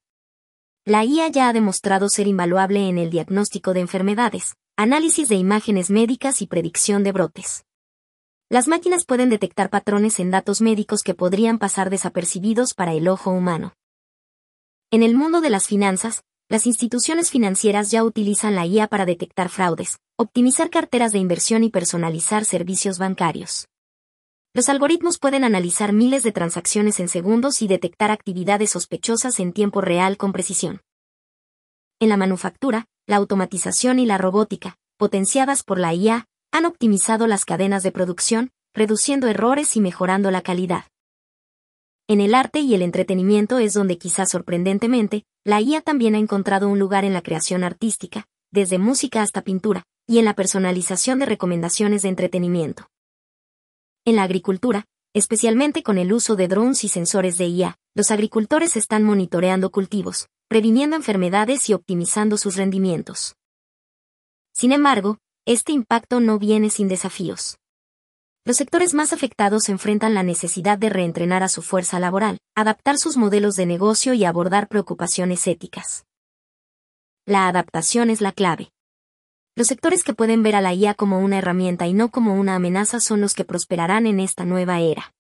La 0.84 1.04
IA 1.04 1.26
ya 1.26 1.48
ha 1.48 1.52
demostrado 1.52 2.08
ser 2.08 2.28
invaluable 2.28 2.88
en 2.88 2.98
el 2.98 3.10
diagnóstico 3.10 3.74
de 3.74 3.80
enfermedades, 3.80 4.54
análisis 4.76 5.28
de 5.28 5.34
imágenes 5.34 5.90
médicas 5.90 6.40
y 6.40 6.46
predicción 6.46 7.02
de 7.02 7.10
brotes. 7.10 7.64
Las 8.50 8.68
máquinas 8.68 9.04
pueden 9.04 9.30
detectar 9.30 9.70
patrones 9.70 10.20
en 10.20 10.30
datos 10.30 10.60
médicos 10.60 11.02
que 11.02 11.14
podrían 11.14 11.58
pasar 11.58 11.90
desapercibidos 11.90 12.74
para 12.74 12.92
el 12.92 13.08
ojo 13.08 13.32
humano. 13.32 13.74
En 14.92 15.02
el 15.02 15.16
mundo 15.16 15.40
de 15.40 15.50
las 15.50 15.66
finanzas, 15.66 16.22
las 16.50 16.66
instituciones 16.66 17.30
financieras 17.30 17.92
ya 17.92 18.02
utilizan 18.02 18.56
la 18.56 18.66
IA 18.66 18.88
para 18.88 19.06
detectar 19.06 19.50
fraudes, 19.50 20.00
optimizar 20.16 20.68
carteras 20.68 21.12
de 21.12 21.20
inversión 21.20 21.62
y 21.62 21.70
personalizar 21.70 22.44
servicios 22.44 22.98
bancarios. 22.98 23.68
Los 24.52 24.68
algoritmos 24.68 25.20
pueden 25.20 25.44
analizar 25.44 25.92
miles 25.92 26.24
de 26.24 26.32
transacciones 26.32 26.98
en 26.98 27.08
segundos 27.08 27.62
y 27.62 27.68
detectar 27.68 28.10
actividades 28.10 28.70
sospechosas 28.70 29.38
en 29.38 29.52
tiempo 29.52 29.80
real 29.80 30.16
con 30.16 30.32
precisión. 30.32 30.80
En 32.00 32.08
la 32.08 32.16
manufactura, 32.16 32.86
la 33.06 33.14
automatización 33.14 34.00
y 34.00 34.06
la 34.06 34.18
robótica, 34.18 34.76
potenciadas 34.96 35.62
por 35.62 35.78
la 35.78 35.94
IA, 35.94 36.26
han 36.50 36.64
optimizado 36.64 37.28
las 37.28 37.44
cadenas 37.44 37.84
de 37.84 37.92
producción, 37.92 38.50
reduciendo 38.74 39.28
errores 39.28 39.76
y 39.76 39.80
mejorando 39.80 40.32
la 40.32 40.42
calidad. 40.42 40.86
En 42.08 42.20
el 42.20 42.34
arte 42.34 42.58
y 42.58 42.74
el 42.74 42.82
entretenimiento 42.82 43.60
es 43.60 43.72
donde 43.72 43.98
quizás 43.98 44.30
sorprendentemente, 44.30 45.22
la 45.44 45.60
IA 45.60 45.80
también 45.80 46.14
ha 46.14 46.18
encontrado 46.18 46.68
un 46.68 46.78
lugar 46.78 47.04
en 47.04 47.12
la 47.12 47.22
creación 47.22 47.64
artística, 47.64 48.26
desde 48.50 48.78
música 48.78 49.22
hasta 49.22 49.42
pintura, 49.42 49.84
y 50.06 50.18
en 50.18 50.24
la 50.24 50.34
personalización 50.34 51.18
de 51.20 51.26
recomendaciones 51.26 52.02
de 52.02 52.08
entretenimiento. 52.08 52.88
En 54.04 54.16
la 54.16 54.24
agricultura, 54.24 54.86
especialmente 55.14 55.82
con 55.82 55.98
el 55.98 56.12
uso 56.12 56.36
de 56.36 56.48
drones 56.48 56.84
y 56.84 56.88
sensores 56.88 57.38
de 57.38 57.46
IA, 57.46 57.78
los 57.94 58.10
agricultores 58.10 58.76
están 58.76 59.04
monitoreando 59.04 59.70
cultivos, 59.70 60.28
previniendo 60.48 60.96
enfermedades 60.96 61.68
y 61.70 61.74
optimizando 61.74 62.36
sus 62.36 62.56
rendimientos. 62.56 63.36
Sin 64.52 64.72
embargo, 64.72 65.18
este 65.46 65.72
impacto 65.72 66.20
no 66.20 66.38
viene 66.38 66.70
sin 66.70 66.88
desafíos. 66.88 67.59
Los 68.46 68.56
sectores 68.56 68.94
más 68.94 69.12
afectados 69.12 69.68
enfrentan 69.68 70.14
la 70.14 70.22
necesidad 70.22 70.78
de 70.78 70.88
reentrenar 70.88 71.42
a 71.42 71.48
su 71.48 71.60
fuerza 71.60 72.00
laboral, 72.00 72.38
adaptar 72.54 72.96
sus 72.96 73.18
modelos 73.18 73.54
de 73.54 73.66
negocio 73.66 74.14
y 74.14 74.24
abordar 74.24 74.66
preocupaciones 74.66 75.46
éticas. 75.46 76.06
La 77.26 77.48
adaptación 77.48 78.08
es 78.08 78.22
la 78.22 78.32
clave. 78.32 78.72
Los 79.56 79.66
sectores 79.66 80.02
que 80.02 80.14
pueden 80.14 80.42
ver 80.42 80.56
a 80.56 80.62
la 80.62 80.72
IA 80.72 80.94
como 80.94 81.18
una 81.18 81.36
herramienta 81.36 81.86
y 81.86 81.92
no 81.92 82.10
como 82.10 82.34
una 82.34 82.54
amenaza 82.54 82.98
son 82.98 83.20
los 83.20 83.34
que 83.34 83.44
prosperarán 83.44 84.06
en 84.06 84.20
esta 84.20 84.46
nueva 84.46 84.80
era. 84.80 85.12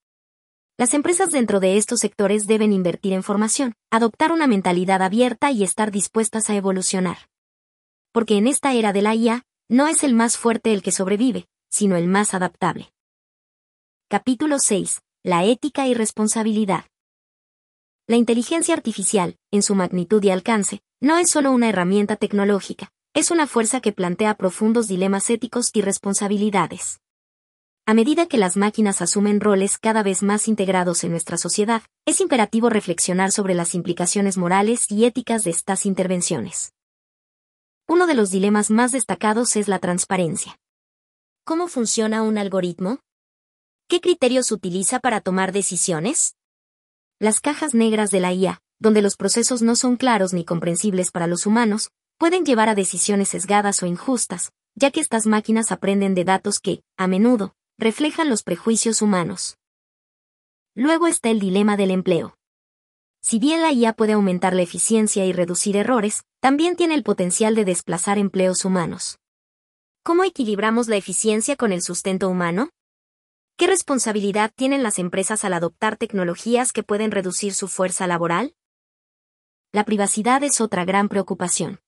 Las 0.78 0.94
empresas 0.94 1.30
dentro 1.30 1.60
de 1.60 1.76
estos 1.76 2.00
sectores 2.00 2.46
deben 2.46 2.72
invertir 2.72 3.12
en 3.12 3.22
formación, 3.22 3.74
adoptar 3.90 4.32
una 4.32 4.46
mentalidad 4.46 5.02
abierta 5.02 5.50
y 5.50 5.62
estar 5.62 5.90
dispuestas 5.90 6.48
a 6.48 6.54
evolucionar. 6.56 7.18
Porque 8.12 8.38
en 8.38 8.46
esta 8.46 8.72
era 8.72 8.94
de 8.94 9.02
la 9.02 9.14
IA, 9.14 9.44
no 9.68 9.88
es 9.88 10.04
el 10.04 10.14
más 10.14 10.38
fuerte 10.38 10.72
el 10.72 10.82
que 10.82 10.90
sobrevive, 10.90 11.46
sino 11.68 11.96
el 11.96 12.08
más 12.08 12.32
adaptable. 12.32 12.90
Capítulo 14.12 14.58
6. 14.58 15.02
La 15.22 15.44
ética 15.44 15.86
y 15.86 15.94
responsabilidad. 15.94 16.84
La 18.08 18.16
inteligencia 18.16 18.74
artificial, 18.74 19.36
en 19.52 19.62
su 19.62 19.76
magnitud 19.76 20.20
y 20.24 20.30
alcance, 20.30 20.80
no 21.00 21.16
es 21.18 21.30
solo 21.30 21.52
una 21.52 21.68
herramienta 21.68 22.16
tecnológica, 22.16 22.90
es 23.14 23.30
una 23.30 23.46
fuerza 23.46 23.80
que 23.80 23.92
plantea 23.92 24.34
profundos 24.34 24.88
dilemas 24.88 25.30
éticos 25.30 25.70
y 25.74 25.82
responsabilidades. 25.82 26.98
A 27.86 27.94
medida 27.94 28.26
que 28.26 28.36
las 28.36 28.56
máquinas 28.56 29.00
asumen 29.00 29.38
roles 29.38 29.78
cada 29.78 30.02
vez 30.02 30.24
más 30.24 30.48
integrados 30.48 31.04
en 31.04 31.12
nuestra 31.12 31.36
sociedad, 31.36 31.82
es 32.04 32.20
imperativo 32.20 32.68
reflexionar 32.68 33.30
sobre 33.30 33.54
las 33.54 33.76
implicaciones 33.76 34.36
morales 34.36 34.90
y 34.90 35.04
éticas 35.04 35.44
de 35.44 35.52
estas 35.52 35.86
intervenciones. 35.86 36.72
Uno 37.86 38.08
de 38.08 38.14
los 38.14 38.32
dilemas 38.32 38.72
más 38.72 38.90
destacados 38.90 39.54
es 39.54 39.68
la 39.68 39.78
transparencia. 39.78 40.58
¿Cómo 41.44 41.68
funciona 41.68 42.22
un 42.22 42.38
algoritmo? 42.38 42.98
¿Qué 43.90 44.00
criterios 44.00 44.52
utiliza 44.52 45.00
para 45.00 45.20
tomar 45.20 45.50
decisiones? 45.50 46.36
Las 47.18 47.40
cajas 47.40 47.74
negras 47.74 48.12
de 48.12 48.20
la 48.20 48.32
IA, 48.32 48.62
donde 48.78 49.02
los 49.02 49.16
procesos 49.16 49.62
no 49.62 49.74
son 49.74 49.96
claros 49.96 50.32
ni 50.32 50.44
comprensibles 50.44 51.10
para 51.10 51.26
los 51.26 51.44
humanos, 51.44 51.90
pueden 52.16 52.44
llevar 52.44 52.68
a 52.68 52.76
decisiones 52.76 53.30
sesgadas 53.30 53.82
o 53.82 53.86
injustas, 53.86 54.52
ya 54.76 54.92
que 54.92 55.00
estas 55.00 55.26
máquinas 55.26 55.72
aprenden 55.72 56.14
de 56.14 56.22
datos 56.22 56.60
que, 56.60 56.84
a 56.96 57.08
menudo, 57.08 57.56
reflejan 57.78 58.30
los 58.30 58.44
prejuicios 58.44 59.02
humanos. 59.02 59.58
Luego 60.76 61.08
está 61.08 61.30
el 61.30 61.40
dilema 61.40 61.76
del 61.76 61.90
empleo. 61.90 62.36
Si 63.20 63.40
bien 63.40 63.60
la 63.60 63.72
IA 63.72 63.94
puede 63.94 64.12
aumentar 64.12 64.54
la 64.54 64.62
eficiencia 64.62 65.26
y 65.26 65.32
reducir 65.32 65.76
errores, 65.76 66.22
también 66.38 66.76
tiene 66.76 66.94
el 66.94 67.02
potencial 67.02 67.56
de 67.56 67.64
desplazar 67.64 68.18
empleos 68.18 68.64
humanos. 68.64 69.18
¿Cómo 70.04 70.22
equilibramos 70.22 70.86
la 70.86 70.94
eficiencia 70.94 71.56
con 71.56 71.72
el 71.72 71.82
sustento 71.82 72.28
humano? 72.28 72.70
¿Qué 73.60 73.66
responsabilidad 73.66 74.50
tienen 74.56 74.82
las 74.82 74.98
empresas 74.98 75.44
al 75.44 75.52
adoptar 75.52 75.98
tecnologías 75.98 76.72
que 76.72 76.82
pueden 76.82 77.10
reducir 77.10 77.52
su 77.52 77.68
fuerza 77.68 78.06
laboral? 78.06 78.54
La 79.70 79.84
privacidad 79.84 80.42
es 80.42 80.62
otra 80.62 80.86
gran 80.86 81.10
preocupación 81.10 81.78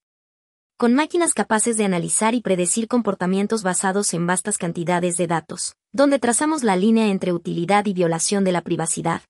con 0.77 0.93
máquinas 0.93 1.33
capaces 1.33 1.79
de 1.79 1.87
analizar 1.87 2.35
y 2.35 2.43
predecir 2.43 2.89
comportamientos 2.89 3.63
basados 3.63 4.13
en 4.13 4.27
vastas 4.27 4.59
cantidades 4.59 5.17
de 5.17 5.27
datos, 5.27 5.75
donde 5.93 6.19
trazamos 6.19 6.63
la 6.63 6.77
línea 6.77 7.07
entre 7.07 7.33
utilidad 7.33 7.87
y 7.87 7.95
violación 7.95 8.45
de 8.45 8.53
la 8.53 8.61
privacidad. 8.61 9.23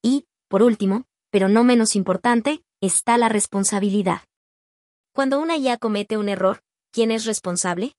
Y, 0.00 0.24
por 0.48 0.62
último, 0.62 1.04
pero 1.30 1.50
no 1.50 1.62
menos 1.62 1.94
importante, 1.94 2.62
está 2.80 3.18
la 3.18 3.28
responsabilidad. 3.28 4.22
Cuando 5.12 5.40
una 5.40 5.58
IA 5.58 5.76
comete 5.76 6.16
un 6.16 6.30
error, 6.30 6.62
¿quién 6.90 7.10
es 7.10 7.26
responsable? 7.26 7.97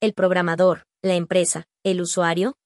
¿El 0.00 0.14
programador, 0.14 0.84
la 1.02 1.16
empresa, 1.16 1.66
el 1.82 2.00
usuario? 2.00 2.56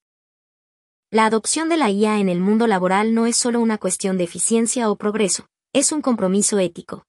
La 1.09 1.25
adopción 1.25 1.67
de 1.67 1.77
la 1.77 1.89
IA 1.89 2.19
en 2.19 2.29
el 2.29 2.39
mundo 2.39 2.67
laboral 2.67 3.15
no 3.15 3.25
es 3.25 3.37
solo 3.37 3.59
una 3.59 3.79
cuestión 3.79 4.19
de 4.19 4.25
eficiencia 4.25 4.91
o 4.91 4.97
progreso, 4.97 5.47
es 5.73 5.91
un 5.91 6.03
compromiso 6.03 6.59
ético. 6.59 7.07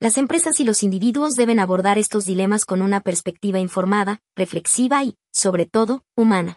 Las 0.00 0.16
empresas 0.16 0.60
y 0.60 0.64
los 0.64 0.82
individuos 0.82 1.34
deben 1.34 1.58
abordar 1.58 1.98
estos 1.98 2.24
dilemas 2.24 2.64
con 2.64 2.80
una 2.80 3.02
perspectiva 3.02 3.58
informada, 3.58 4.20
reflexiva 4.34 5.04
y, 5.04 5.14
sobre 5.30 5.66
todo, 5.66 6.04
humana. 6.16 6.56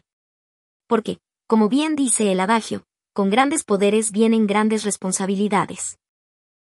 Porque, 0.88 1.20
como 1.46 1.68
bien 1.68 1.98
dice 1.98 2.32
el 2.32 2.40
adagio, 2.40 2.86
con 3.12 3.30
grandes 3.30 3.66
poderes 3.66 4.14
vienen 4.14 4.48
grandes 4.48 4.86
responsabilidades. 4.86 5.98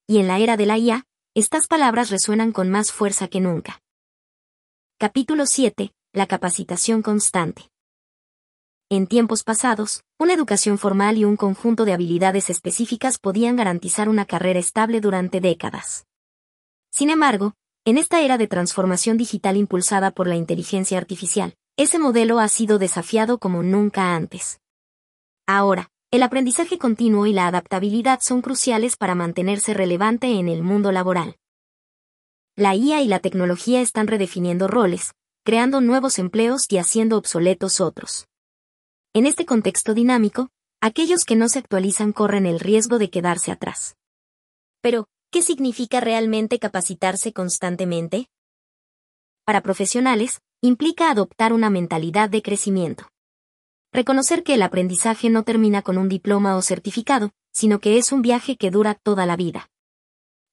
Y 0.08 0.18
en 0.18 0.26
la 0.26 0.40
era 0.40 0.56
de 0.56 0.66
la 0.66 0.76
IA, 0.76 1.04
estas 1.36 1.68
palabras 1.68 2.10
resuenan 2.10 2.50
con 2.50 2.68
más 2.68 2.90
fuerza 2.90 3.28
que 3.28 3.38
nunca. 3.38 3.80
Capítulo 4.98 5.46
7. 5.46 5.92
La 6.12 6.26
capacitación 6.26 7.02
constante. 7.02 7.70
En 8.88 9.06
tiempos 9.06 9.44
pasados, 9.44 10.02
una 10.18 10.34
educación 10.34 10.76
formal 10.76 11.16
y 11.18 11.24
un 11.24 11.36
conjunto 11.36 11.84
de 11.84 11.92
habilidades 11.92 12.50
específicas 12.50 13.18
podían 13.18 13.54
garantizar 13.54 14.08
una 14.08 14.24
carrera 14.24 14.58
estable 14.58 15.00
durante 15.00 15.40
décadas. 15.40 16.08
Sin 16.90 17.10
embargo, 17.10 17.54
en 17.84 17.96
esta 17.96 18.22
era 18.22 18.38
de 18.38 18.48
transformación 18.48 19.18
digital 19.18 19.56
impulsada 19.56 20.10
por 20.10 20.26
la 20.26 20.34
inteligencia 20.34 20.98
artificial, 20.98 21.54
ese 21.76 22.00
modelo 22.00 22.40
ha 22.40 22.48
sido 22.48 22.80
desafiado 22.80 23.38
como 23.38 23.62
nunca 23.62 24.16
antes. 24.16 24.60
Ahora, 25.46 25.92
el 26.10 26.24
aprendizaje 26.24 26.76
continuo 26.76 27.26
y 27.26 27.32
la 27.32 27.46
adaptabilidad 27.46 28.18
son 28.20 28.42
cruciales 28.42 28.96
para 28.96 29.14
mantenerse 29.14 29.74
relevante 29.74 30.40
en 30.40 30.48
el 30.48 30.64
mundo 30.64 30.90
laboral. 30.90 31.36
La 32.56 32.74
IA 32.74 33.00
y 33.00 33.06
la 33.06 33.20
tecnología 33.20 33.80
están 33.80 34.08
redefiniendo 34.08 34.66
roles, 34.66 35.12
creando 35.44 35.80
nuevos 35.80 36.18
empleos 36.18 36.66
y 36.68 36.78
haciendo 36.78 37.16
obsoletos 37.16 37.80
otros. 37.80 38.26
En 39.12 39.26
este 39.26 39.46
contexto 39.46 39.94
dinámico, 39.94 40.48
aquellos 40.80 41.24
que 41.24 41.36
no 41.36 41.48
se 41.48 41.58
actualizan 41.58 42.12
corren 42.12 42.46
el 42.46 42.60
riesgo 42.60 42.98
de 42.98 43.10
quedarse 43.10 43.50
atrás. 43.50 43.96
Pero, 44.80 45.08
¿Qué 45.32 45.42
significa 45.42 46.00
realmente 46.00 46.58
capacitarse 46.58 47.32
constantemente? 47.32 48.28
Para 49.44 49.60
profesionales, 49.60 50.40
implica 50.60 51.08
adoptar 51.08 51.52
una 51.52 51.70
mentalidad 51.70 52.28
de 52.28 52.42
crecimiento. 52.42 53.08
Reconocer 53.92 54.42
que 54.42 54.54
el 54.54 54.62
aprendizaje 54.62 55.30
no 55.30 55.44
termina 55.44 55.82
con 55.82 55.98
un 55.98 56.08
diploma 56.08 56.56
o 56.56 56.62
certificado, 56.62 57.30
sino 57.52 57.78
que 57.78 57.96
es 57.96 58.10
un 58.10 58.22
viaje 58.22 58.56
que 58.56 58.72
dura 58.72 58.96
toda 58.96 59.24
la 59.24 59.36
vida. 59.36 59.70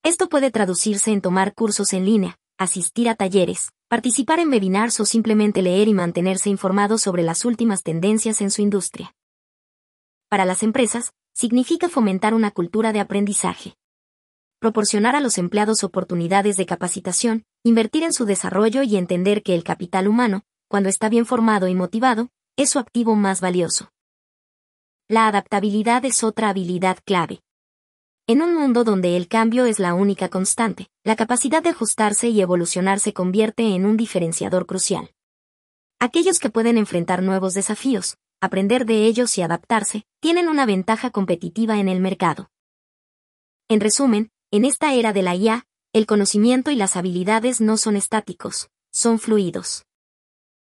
Esto 0.04 0.28
puede 0.28 0.52
traducirse 0.52 1.10
en 1.10 1.22
tomar 1.22 1.54
cursos 1.54 1.92
en 1.92 2.04
línea, 2.04 2.38
asistir 2.56 3.08
a 3.08 3.16
talleres, 3.16 3.72
participar 3.88 4.38
en 4.38 4.50
webinars 4.50 5.00
o 5.00 5.04
simplemente 5.04 5.62
leer 5.62 5.88
y 5.88 5.94
mantenerse 5.94 6.50
informado 6.50 6.98
sobre 6.98 7.22
las 7.22 7.44
últimas 7.44 7.82
tendencias 7.82 8.40
en 8.40 8.50
su 8.50 8.62
industria. 8.62 9.14
Para 10.28 10.44
las 10.44 10.62
empresas, 10.62 11.12
significa 11.32 11.88
fomentar 11.88 12.34
una 12.34 12.50
cultura 12.50 12.92
de 12.92 13.00
aprendizaje 13.00 13.76
proporcionar 14.58 15.14
a 15.14 15.20
los 15.20 15.38
empleados 15.38 15.84
oportunidades 15.84 16.56
de 16.56 16.66
capacitación, 16.66 17.44
invertir 17.62 18.02
en 18.02 18.12
su 18.12 18.24
desarrollo 18.24 18.82
y 18.82 18.96
entender 18.96 19.42
que 19.42 19.54
el 19.54 19.64
capital 19.64 20.08
humano, 20.08 20.42
cuando 20.68 20.88
está 20.88 21.08
bien 21.08 21.26
formado 21.26 21.68
y 21.68 21.74
motivado, 21.74 22.28
es 22.56 22.70
su 22.70 22.78
activo 22.78 23.14
más 23.14 23.40
valioso. 23.40 23.92
La 25.08 25.26
adaptabilidad 25.28 26.04
es 26.04 26.22
otra 26.24 26.50
habilidad 26.50 26.98
clave. 27.04 27.40
En 28.30 28.42
un 28.42 28.54
mundo 28.54 28.84
donde 28.84 29.16
el 29.16 29.26
cambio 29.26 29.64
es 29.64 29.78
la 29.78 29.94
única 29.94 30.28
constante, 30.28 30.90
la 31.02 31.16
capacidad 31.16 31.62
de 31.62 31.70
ajustarse 31.70 32.28
y 32.28 32.42
evolucionar 32.42 33.00
se 33.00 33.14
convierte 33.14 33.74
en 33.74 33.86
un 33.86 33.96
diferenciador 33.96 34.66
crucial. 34.66 35.14
Aquellos 35.98 36.38
que 36.38 36.50
pueden 36.50 36.76
enfrentar 36.76 37.22
nuevos 37.22 37.54
desafíos, 37.54 38.18
aprender 38.42 38.84
de 38.84 39.06
ellos 39.06 39.38
y 39.38 39.42
adaptarse, 39.42 40.04
tienen 40.20 40.50
una 40.50 40.66
ventaja 40.66 41.08
competitiva 41.08 41.78
en 41.78 41.88
el 41.88 42.00
mercado. 42.00 42.50
En 43.66 43.80
resumen, 43.80 44.30
en 44.50 44.66
esta 44.66 44.92
era 44.92 45.14
de 45.14 45.22
la 45.22 45.34
IA, 45.34 45.64
el 45.94 46.04
conocimiento 46.04 46.70
y 46.70 46.76
las 46.76 46.96
habilidades 46.96 47.62
no 47.62 47.78
son 47.78 47.96
estáticos, 47.96 48.68
son 48.92 49.18
fluidos. 49.18 49.86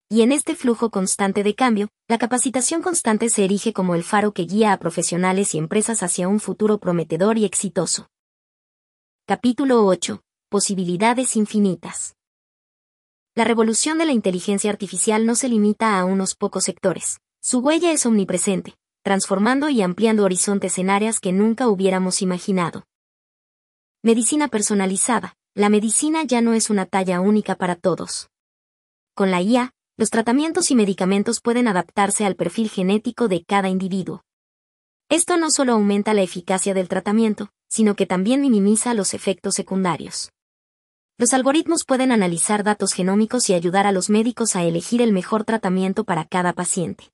Y 0.09 0.21
en 0.21 0.31
este 0.31 0.55
flujo 0.55 0.89
constante 0.89 1.43
de 1.43 1.53
cambio, 1.53 1.89
la 2.07 2.17
capacitación 2.17 2.81
constante 2.81 3.27
se 3.27 3.43
erige 3.43 3.73
como 3.73 3.93
el 3.93 4.05
faro 4.05 4.31
que 4.33 4.43
guía 4.43 4.71
a 4.71 4.79
profesionales 4.79 5.53
y 5.53 5.57
empresas 5.57 6.01
hacia 6.01 6.29
un 6.29 6.39
futuro 6.39 6.77
prometedor 6.77 7.37
y 7.37 7.43
exitoso. 7.43 8.07
Capítulo 9.25 9.85
8. 9.85 10.23
Posibilidades 10.47 11.35
infinitas. 11.35 12.15
La 13.35 13.43
revolución 13.43 13.97
de 13.97 14.05
la 14.05 14.13
inteligencia 14.13 14.71
artificial 14.71 15.25
no 15.25 15.35
se 15.35 15.49
limita 15.49 15.99
a 15.99 16.05
unos 16.05 16.35
pocos 16.35 16.63
sectores. 16.63 17.19
Su 17.41 17.59
huella 17.59 17.91
es 17.91 18.05
omnipresente, 18.05 18.75
transformando 19.03 19.67
y 19.67 19.81
ampliando 19.81 20.23
horizontes 20.23 20.77
en 20.77 20.89
áreas 20.89 21.19
que 21.19 21.33
nunca 21.33 21.67
hubiéramos 21.67 22.21
imaginado. 22.21 22.85
Medicina 24.03 24.47
personalizada. 24.47 25.35
La 25.53 25.67
medicina 25.67 26.23
ya 26.23 26.39
no 26.39 26.53
es 26.53 26.69
una 26.69 26.85
talla 26.85 27.19
única 27.19 27.55
para 27.55 27.75
todos. 27.75 28.29
Con 29.13 29.31
la 29.31 29.41
IA, 29.41 29.73
los 29.97 30.11
tratamientos 30.11 30.69
y 30.69 30.75
medicamentos 30.75 31.41
pueden 31.41 31.67
adaptarse 31.67 32.23
al 32.23 32.35
perfil 32.35 32.69
genético 32.69 33.27
de 33.27 33.43
cada 33.43 33.67
individuo. 33.67 34.23
Esto 35.09 35.37
no 35.37 35.49
solo 35.49 35.73
aumenta 35.73 36.13
la 36.13 36.21
eficacia 36.21 36.75
del 36.75 36.87
tratamiento, 36.87 37.49
sino 37.67 37.95
que 37.95 38.05
también 38.05 38.41
minimiza 38.41 38.93
los 38.93 39.15
efectos 39.15 39.55
secundarios. 39.55 40.31
Los 41.17 41.33
algoritmos 41.33 41.83
pueden 41.83 42.11
analizar 42.11 42.63
datos 42.63 42.93
genómicos 42.93 43.49
y 43.49 43.55
ayudar 43.55 43.87
a 43.87 43.91
los 43.91 44.11
médicos 44.11 44.55
a 44.55 44.63
elegir 44.63 45.01
el 45.01 45.13
mejor 45.13 45.45
tratamiento 45.45 46.03
para 46.03 46.25
cada 46.25 46.53
paciente. 46.53 47.11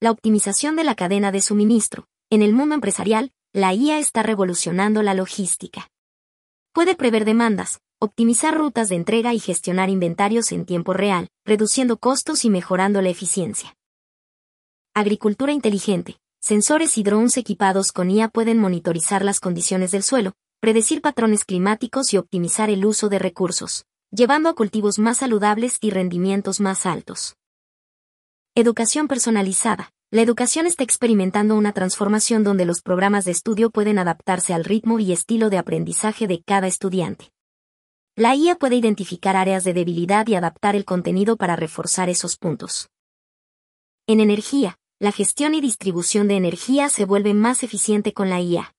La 0.00 0.10
optimización 0.10 0.74
de 0.74 0.84
la 0.84 0.94
cadena 0.94 1.32
de 1.32 1.42
suministro. 1.42 2.06
En 2.30 2.40
el 2.40 2.54
mundo 2.54 2.76
empresarial, 2.76 3.30
la 3.52 3.74
IA 3.74 3.98
está 3.98 4.22
revolucionando 4.22 5.02
la 5.02 5.12
logística. 5.12 5.90
Puede 6.72 6.94
prever 6.94 7.26
demandas, 7.26 7.80
optimizar 8.00 8.56
rutas 8.56 8.88
de 8.88 8.94
entrega 8.94 9.34
y 9.34 9.40
gestionar 9.40 9.90
inventarios 9.90 10.52
en 10.52 10.64
tiempo 10.64 10.92
real, 10.92 11.28
reduciendo 11.44 11.96
costos 11.96 12.44
y 12.44 12.50
mejorando 12.50 13.02
la 13.02 13.08
eficiencia. 13.08 13.76
Agricultura 14.94 15.52
inteligente. 15.52 16.16
Sensores 16.40 16.96
y 16.96 17.02
drones 17.02 17.36
equipados 17.36 17.90
con 17.90 18.10
IA 18.10 18.28
pueden 18.28 18.58
monitorizar 18.58 19.24
las 19.24 19.40
condiciones 19.40 19.90
del 19.90 20.04
suelo, 20.04 20.34
predecir 20.60 21.02
patrones 21.02 21.44
climáticos 21.44 22.14
y 22.14 22.18
optimizar 22.18 22.70
el 22.70 22.84
uso 22.84 23.08
de 23.08 23.18
recursos, 23.18 23.84
llevando 24.12 24.48
a 24.48 24.54
cultivos 24.54 25.00
más 25.00 25.18
saludables 25.18 25.78
y 25.80 25.90
rendimientos 25.90 26.60
más 26.60 26.86
altos. 26.86 27.34
Educación 28.54 29.08
personalizada. 29.08 29.90
La 30.12 30.22
educación 30.22 30.66
está 30.66 30.84
experimentando 30.84 31.56
una 31.56 31.72
transformación 31.72 32.44
donde 32.44 32.64
los 32.64 32.80
programas 32.80 33.24
de 33.24 33.32
estudio 33.32 33.70
pueden 33.70 33.98
adaptarse 33.98 34.54
al 34.54 34.64
ritmo 34.64 35.00
y 35.00 35.12
estilo 35.12 35.50
de 35.50 35.58
aprendizaje 35.58 36.28
de 36.28 36.42
cada 36.46 36.68
estudiante. 36.68 37.30
La 38.18 38.34
IA 38.34 38.56
puede 38.56 38.74
identificar 38.74 39.36
áreas 39.36 39.62
de 39.62 39.72
debilidad 39.72 40.26
y 40.26 40.34
adaptar 40.34 40.74
el 40.74 40.84
contenido 40.84 41.36
para 41.36 41.54
reforzar 41.54 42.08
esos 42.08 42.36
puntos. 42.36 42.90
En 44.08 44.18
energía, 44.18 44.80
la 44.98 45.12
gestión 45.12 45.54
y 45.54 45.60
distribución 45.60 46.26
de 46.26 46.34
energía 46.34 46.88
se 46.88 47.04
vuelve 47.04 47.32
más 47.32 47.62
eficiente 47.62 48.12
con 48.12 48.28
la 48.28 48.40
IA. 48.40 48.74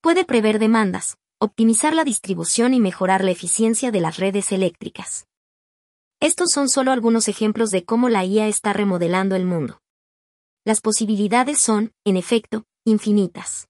Puede 0.00 0.24
prever 0.24 0.60
demandas, 0.60 1.16
optimizar 1.40 1.92
la 1.92 2.04
distribución 2.04 2.72
y 2.72 2.78
mejorar 2.78 3.24
la 3.24 3.32
eficiencia 3.32 3.90
de 3.90 4.00
las 4.00 4.18
redes 4.18 4.52
eléctricas. 4.52 5.26
Estos 6.20 6.52
son 6.52 6.68
solo 6.68 6.92
algunos 6.92 7.26
ejemplos 7.26 7.72
de 7.72 7.84
cómo 7.84 8.10
la 8.10 8.24
IA 8.24 8.46
está 8.46 8.72
remodelando 8.72 9.34
el 9.34 9.44
mundo. 9.44 9.82
Las 10.64 10.80
posibilidades 10.80 11.58
son, 11.58 11.92
en 12.04 12.16
efecto, 12.16 12.64
infinitas. 12.84 13.66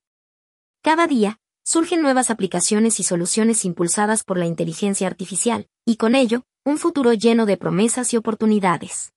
Cada 0.82 1.06
día, 1.06 1.40
surgen 1.64 2.02
nuevas 2.02 2.30
aplicaciones 2.30 2.98
y 3.00 3.04
soluciones 3.04 3.64
impulsadas 3.64 4.24
por 4.24 4.38
la 4.38 4.46
inteligencia 4.46 5.06
artificial, 5.06 5.68
y 5.84 5.96
con 5.96 6.14
ello, 6.14 6.42
un 6.64 6.78
futuro 6.78 7.12
lleno 7.12 7.46
de 7.46 7.56
promesas 7.56 8.12
y 8.12 8.16
oportunidades. 8.16 9.12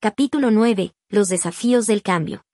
Capítulo 0.00 0.50
9. 0.50 0.92
Los 1.08 1.28
desafíos 1.28 1.86
del 1.86 2.02
cambio. 2.02 2.44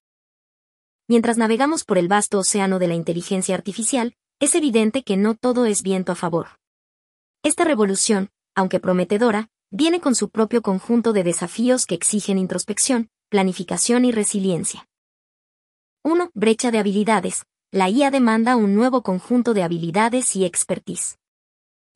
Mientras 1.07 1.37
navegamos 1.37 1.83
por 1.83 1.97
el 1.97 2.07
vasto 2.07 2.39
océano 2.39 2.77
de 2.77 2.87
la 2.87 2.93
inteligencia 2.93 3.55
artificial, 3.55 4.15
es 4.39 4.55
evidente 4.55 5.03
que 5.03 5.17
no 5.17 5.35
todo 5.35 5.65
es 5.65 5.81
viento 5.81 6.11
a 6.11 6.15
favor. 6.15 6.59
Esta 7.43 7.63
revolución, 7.63 8.29
aunque 8.55 8.79
prometedora, 8.79 9.49
viene 9.71 9.99
con 9.99 10.15
su 10.15 10.29
propio 10.29 10.61
conjunto 10.61 11.13
de 11.13 11.23
desafíos 11.23 11.85
que 11.85 11.95
exigen 11.95 12.37
introspección, 12.37 13.09
planificación 13.29 14.05
y 14.05 14.11
resiliencia. 14.11 14.87
1. 16.03 16.31
Brecha 16.33 16.71
de 16.71 16.79
habilidades, 16.79 17.43
la 17.71 17.87
IA 17.87 18.09
demanda 18.09 18.55
un 18.55 18.73
nuevo 18.73 19.03
conjunto 19.03 19.53
de 19.53 19.61
habilidades 19.61 20.35
y 20.35 20.43
expertise. 20.43 21.19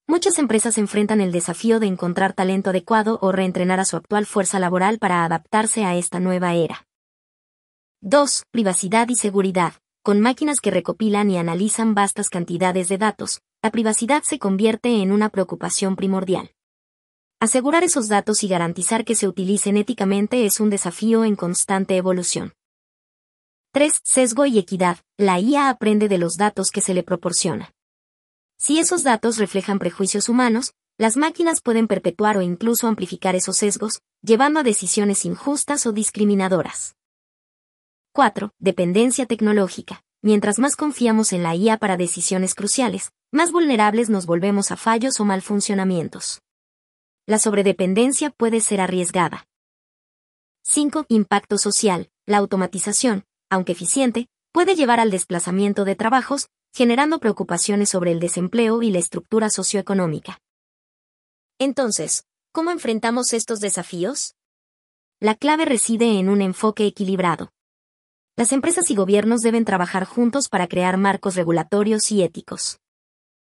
Muchas 0.05 0.37
empresas 0.37 0.77
enfrentan 0.77 1.19
el 1.19 1.31
desafío 1.31 1.79
de 1.79 1.87
encontrar 1.87 2.33
talento 2.33 2.69
adecuado 2.69 3.17
o 3.23 3.31
reentrenar 3.31 3.79
a 3.79 3.85
su 3.85 3.95
actual 3.95 4.27
fuerza 4.27 4.59
laboral 4.59 4.99
para 4.99 5.25
adaptarse 5.25 5.83
a 5.83 5.95
esta 5.95 6.19
nueva 6.19 6.53
era. 6.53 6.85
2. 8.01 8.43
Privacidad 8.51 9.09
y 9.09 9.15
seguridad. 9.15 9.73
Con 10.03 10.21
máquinas 10.21 10.59
que 10.59 10.69
recopilan 10.69 11.31
y 11.31 11.37
analizan 11.37 11.95
vastas 11.95 12.29
cantidades 12.29 12.87
de 12.87 12.99
datos, 12.99 13.41
la 13.63 13.71
privacidad 13.71 14.21
se 14.21 14.37
convierte 14.37 15.01
en 15.01 15.11
una 15.11 15.29
preocupación 15.29 15.95
primordial. 15.95 16.51
Asegurar 17.39 17.83
esos 17.83 18.09
datos 18.09 18.43
y 18.43 18.47
garantizar 18.47 19.05
que 19.05 19.15
se 19.15 19.27
utilicen 19.27 19.77
éticamente 19.77 20.45
es 20.45 20.59
un 20.59 20.69
desafío 20.69 21.23
en 21.23 21.35
constante 21.35 21.97
evolución. 21.97 22.53
3. 23.75 24.01
Sesgo 24.03 24.45
y 24.45 24.59
equidad. 24.59 24.99
La 25.17 25.39
IA 25.39 25.67
aprende 25.69 26.07
de 26.07 26.19
los 26.19 26.37
datos 26.37 26.69
que 26.69 26.79
se 26.79 26.93
le 26.93 27.01
proporciona. 27.01 27.73
Si 28.55 28.77
esos 28.77 29.01
datos 29.01 29.39
reflejan 29.39 29.79
prejuicios 29.79 30.29
humanos, 30.29 30.75
las 30.99 31.17
máquinas 31.17 31.59
pueden 31.59 31.87
perpetuar 31.87 32.37
o 32.37 32.43
incluso 32.43 32.87
amplificar 32.87 33.35
esos 33.35 33.57
sesgos, 33.57 34.03
llevando 34.21 34.59
a 34.59 34.63
decisiones 34.63 35.25
injustas 35.25 35.87
o 35.87 35.91
discriminadoras. 35.91 36.95
4. 38.11 38.51
Dependencia 38.59 39.25
tecnológica. 39.25 40.03
Mientras 40.21 40.59
más 40.59 40.75
confiamos 40.75 41.33
en 41.33 41.41
la 41.41 41.55
IA 41.55 41.79
para 41.79 41.97
decisiones 41.97 42.53
cruciales, 42.53 43.11
más 43.31 43.51
vulnerables 43.51 44.07
nos 44.07 44.27
volvemos 44.27 44.69
a 44.69 44.77
fallos 44.77 45.19
o 45.19 45.25
malfuncionamientos. 45.25 46.43
La 47.25 47.39
sobredependencia 47.39 48.29
puede 48.29 48.61
ser 48.61 48.81
arriesgada. 48.81 49.47
5. 50.61 51.05
Impacto 51.09 51.57
social. 51.57 52.11
La 52.27 52.37
automatización, 52.37 53.25
aunque 53.53 53.71
eficiente, 53.71 54.27
puede 54.51 54.75
llevar 54.75 54.99
al 54.99 55.11
desplazamiento 55.11 55.85
de 55.85 55.95
trabajos, 55.95 56.49
generando 56.73 57.19
preocupaciones 57.19 57.89
sobre 57.89 58.11
el 58.11 58.19
desempleo 58.19 58.81
y 58.81 58.91
la 58.91 58.99
estructura 58.99 59.49
socioeconómica. 59.49 60.39
Entonces, 61.59 62.25
¿cómo 62.51 62.71
enfrentamos 62.71 63.33
estos 63.33 63.59
desafíos? 63.59 64.35
La 65.19 65.35
clave 65.35 65.65
reside 65.65 66.19
en 66.19 66.29
un 66.29 66.41
enfoque 66.41 66.85
equilibrado. 66.85 67.51
Las 68.35 68.51
empresas 68.51 68.89
y 68.89 68.95
gobiernos 68.95 69.41
deben 69.41 69.63
trabajar 69.63 70.05
juntos 70.05 70.49
para 70.49 70.67
crear 70.67 70.97
marcos 70.97 71.35
regulatorios 71.35 72.11
y 72.11 72.23
éticos. 72.23 72.79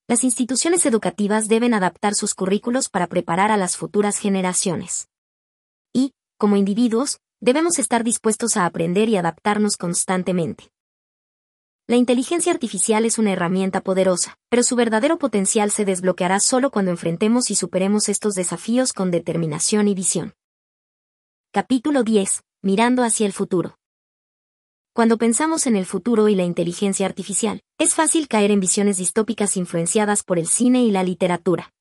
Las 0.07 0.23
instituciones 0.23 0.85
educativas 0.85 1.47
deben 1.47 1.73
adaptar 1.73 2.13
sus 2.13 2.33
currículos 2.35 2.87
para 2.87 3.07
preparar 3.07 3.51
a 3.51 3.57
las 3.57 3.75
futuras 3.75 4.17
generaciones. 4.17 5.09
Y, 5.91 6.13
como 6.37 6.55
individuos, 6.55 7.19
debemos 7.39 7.79
estar 7.79 8.03
dispuestos 8.03 8.57
a 8.57 8.65
aprender 8.65 9.09
y 9.09 9.17
adaptarnos 9.17 9.77
constantemente. 9.77 10.71
La 11.89 11.95
inteligencia 11.95 12.51
artificial 12.51 13.05
es 13.05 13.17
una 13.17 13.31
herramienta 13.31 13.81
poderosa, 13.81 14.37
pero 14.49 14.61
su 14.61 14.75
verdadero 14.75 15.17
potencial 15.17 15.71
se 15.71 15.85
desbloqueará 15.85 16.39
solo 16.39 16.69
cuando 16.69 16.91
enfrentemos 16.91 17.49
y 17.49 17.55
superemos 17.55 18.09
estos 18.09 18.33
desafíos 18.33 18.91
con 18.91 19.09
determinación 19.09 19.87
y 19.87 19.95
visión. 19.95 20.33
Capítulo 21.53 22.03
10. 22.03 22.43
Mirando 22.61 23.03
hacia 23.03 23.25
el 23.25 23.31
futuro. 23.31 23.77
Cuando 24.91 25.17
pensamos 25.17 25.67
en 25.67 25.75
el 25.75 25.85
futuro 25.85 26.27
y 26.27 26.35
la 26.35 26.43
inteligencia 26.43 27.05
artificial, 27.05 27.61
es 27.77 27.93
fácil 27.93 28.27
caer 28.27 28.51
en 28.51 28.59
visiones 28.59 28.97
distópicas 28.97 29.55
influenciadas 29.55 30.23
por 30.23 30.39
el 30.39 30.47
cine 30.47 30.83
y 30.83 30.91
la 30.91 31.03
literatura. 31.03 31.71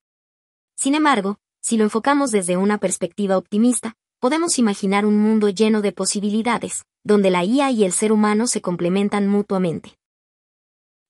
Sin 0.76 0.94
embargo, 0.94 1.38
si 1.60 1.78
lo 1.78 1.84
enfocamos 1.84 2.30
desde 2.30 2.56
una 2.56 2.78
perspectiva 2.78 3.38
optimista, 3.38 3.96
podemos 4.18 4.58
imaginar 4.58 5.06
un 5.06 5.18
mundo 5.18 5.48
lleno 5.48 5.82
de 5.82 5.92
posibilidades, 5.92 6.84
donde 7.04 7.30
la 7.30 7.44
IA 7.44 7.70
y 7.70 7.84
el 7.84 7.92
ser 7.92 8.12
humano 8.12 8.46
se 8.46 8.60
complementan 8.60 9.28
mutuamente. 9.28 9.96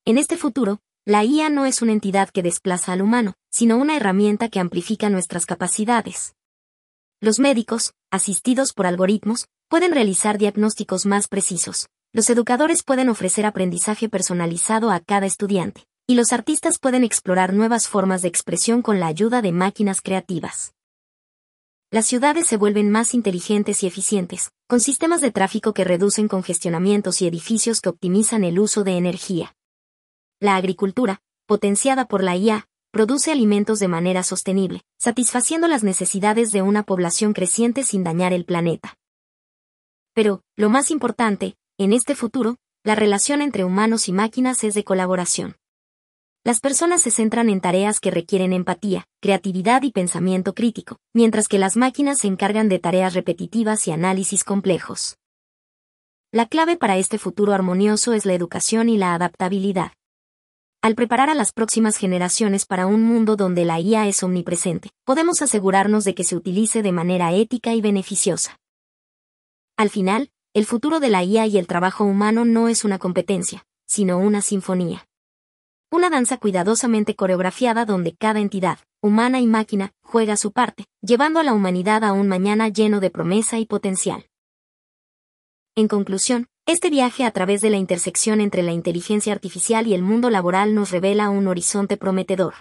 En 0.04 0.18
este 0.18 0.36
futuro, 0.36 0.80
la 1.04 1.24
IA 1.24 1.48
no 1.48 1.66
es 1.66 1.82
una 1.82 1.92
entidad 1.92 2.30
que 2.30 2.42
desplaza 2.42 2.92
al 2.92 3.02
humano, 3.02 3.34
sino 3.50 3.76
una 3.76 3.96
herramienta 3.96 4.48
que 4.48 4.60
amplifica 4.60 5.08
nuestras 5.08 5.46
capacidades. 5.46 6.34
Los 7.20 7.38
médicos, 7.38 7.92
asistidos 8.10 8.72
por 8.72 8.86
algoritmos, 8.86 9.46
pueden 9.68 9.92
realizar 9.92 10.36
diagnósticos 10.36 11.06
más 11.06 11.28
precisos. 11.28 11.88
Los 12.12 12.30
educadores 12.30 12.82
pueden 12.82 13.08
ofrecer 13.08 13.46
aprendizaje 13.46 14.08
personalizado 14.08 14.90
a 14.90 15.00
cada 15.00 15.26
estudiante. 15.26 15.84
Y 16.06 16.14
los 16.14 16.32
artistas 16.32 16.78
pueden 16.78 17.02
explorar 17.02 17.52
nuevas 17.52 17.88
formas 17.88 18.22
de 18.22 18.28
expresión 18.28 18.80
con 18.80 19.00
la 19.00 19.08
ayuda 19.08 19.42
de 19.42 19.50
máquinas 19.50 20.00
creativas. 20.00 20.75
Las 21.92 22.06
ciudades 22.06 22.48
se 22.48 22.56
vuelven 22.56 22.90
más 22.90 23.14
inteligentes 23.14 23.84
y 23.84 23.86
eficientes, 23.86 24.50
con 24.66 24.80
sistemas 24.80 25.20
de 25.20 25.30
tráfico 25.30 25.72
que 25.72 25.84
reducen 25.84 26.26
congestionamientos 26.26 27.22
y 27.22 27.28
edificios 27.28 27.80
que 27.80 27.90
optimizan 27.90 28.42
el 28.42 28.58
uso 28.58 28.82
de 28.82 28.96
energía. 28.96 29.54
La 30.40 30.56
agricultura, 30.56 31.20
potenciada 31.46 32.08
por 32.08 32.24
la 32.24 32.36
IA, 32.36 32.66
produce 32.90 33.30
alimentos 33.30 33.78
de 33.78 33.86
manera 33.86 34.24
sostenible, 34.24 34.82
satisfaciendo 34.98 35.68
las 35.68 35.84
necesidades 35.84 36.50
de 36.50 36.62
una 36.62 36.82
población 36.82 37.32
creciente 37.32 37.84
sin 37.84 38.02
dañar 38.02 38.32
el 38.32 38.44
planeta. 38.44 38.96
Pero, 40.12 40.42
lo 40.56 40.70
más 40.70 40.90
importante, 40.90 41.54
en 41.78 41.92
este 41.92 42.16
futuro, 42.16 42.56
la 42.82 42.96
relación 42.96 43.42
entre 43.42 43.64
humanos 43.64 44.08
y 44.08 44.12
máquinas 44.12 44.64
es 44.64 44.74
de 44.74 44.82
colaboración. 44.82 45.54
Las 46.46 46.60
personas 46.60 47.02
se 47.02 47.10
centran 47.10 47.50
en 47.50 47.60
tareas 47.60 47.98
que 47.98 48.12
requieren 48.12 48.52
empatía, 48.52 49.08
creatividad 49.20 49.82
y 49.82 49.90
pensamiento 49.90 50.54
crítico, 50.54 50.98
mientras 51.12 51.48
que 51.48 51.58
las 51.58 51.76
máquinas 51.76 52.18
se 52.18 52.28
encargan 52.28 52.68
de 52.68 52.78
tareas 52.78 53.14
repetitivas 53.14 53.88
y 53.88 53.90
análisis 53.90 54.44
complejos. 54.44 55.16
La 56.30 56.46
clave 56.46 56.76
para 56.76 56.98
este 56.98 57.18
futuro 57.18 57.52
armonioso 57.52 58.12
es 58.12 58.26
la 58.26 58.34
educación 58.34 58.88
y 58.88 58.96
la 58.96 59.14
adaptabilidad. 59.14 59.90
Al 60.82 60.94
preparar 60.94 61.30
a 61.30 61.34
las 61.34 61.50
próximas 61.50 61.96
generaciones 61.96 62.64
para 62.64 62.86
un 62.86 63.02
mundo 63.02 63.34
donde 63.34 63.64
la 63.64 63.80
IA 63.80 64.06
es 64.06 64.22
omnipresente, 64.22 64.90
podemos 65.04 65.42
asegurarnos 65.42 66.04
de 66.04 66.14
que 66.14 66.22
se 66.22 66.36
utilice 66.36 66.80
de 66.84 66.92
manera 66.92 67.32
ética 67.32 67.74
y 67.74 67.80
beneficiosa. 67.80 68.56
Al 69.76 69.90
final, 69.90 70.30
el 70.54 70.64
futuro 70.64 71.00
de 71.00 71.10
la 71.10 71.24
IA 71.24 71.48
y 71.48 71.58
el 71.58 71.66
trabajo 71.66 72.04
humano 72.04 72.44
no 72.44 72.68
es 72.68 72.84
una 72.84 73.00
competencia, 73.00 73.64
sino 73.84 74.18
una 74.18 74.42
sinfonía. 74.42 75.05
Una 75.90 76.10
danza 76.10 76.36
cuidadosamente 76.36 77.14
coreografiada 77.14 77.84
donde 77.84 78.16
cada 78.16 78.40
entidad, 78.40 78.80
humana 79.00 79.38
y 79.38 79.46
máquina, 79.46 79.92
juega 80.02 80.36
su 80.36 80.50
parte, 80.50 80.86
llevando 81.00 81.38
a 81.38 81.44
la 81.44 81.52
humanidad 81.52 82.02
a 82.02 82.12
un 82.12 82.26
mañana 82.26 82.68
lleno 82.68 82.98
de 82.98 83.10
promesa 83.10 83.60
y 83.60 83.66
potencial. 83.66 84.26
En 85.76 85.86
conclusión, 85.86 86.48
este 86.66 86.90
viaje 86.90 87.24
a 87.24 87.30
través 87.30 87.60
de 87.60 87.70
la 87.70 87.76
intersección 87.76 88.40
entre 88.40 88.64
la 88.64 88.72
inteligencia 88.72 89.32
artificial 89.32 89.86
y 89.86 89.94
el 89.94 90.02
mundo 90.02 90.28
laboral 90.28 90.74
nos 90.74 90.90
revela 90.90 91.30
un 91.30 91.46
horizonte 91.46 91.96
prometedor. 91.96 92.54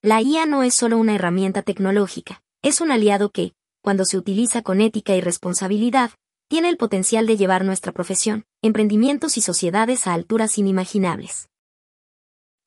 La 0.00 0.22
IA 0.22 0.46
no 0.46 0.62
es 0.62 0.74
solo 0.74 0.96
una 0.96 1.16
herramienta 1.16 1.62
tecnológica, 1.62 2.40
es 2.62 2.80
un 2.80 2.92
aliado 2.92 3.30
que, 3.30 3.52
cuando 3.82 4.04
se 4.04 4.16
utiliza 4.16 4.62
con 4.62 4.80
ética 4.80 5.16
y 5.16 5.20
responsabilidad, 5.20 6.12
tiene 6.48 6.68
el 6.68 6.76
potencial 6.76 7.26
de 7.26 7.36
llevar 7.36 7.64
nuestra 7.64 7.90
profesión, 7.90 8.44
emprendimientos 8.62 9.36
y 9.36 9.40
sociedades 9.40 10.06
a 10.06 10.14
alturas 10.14 10.56
inimaginables. 10.56 11.48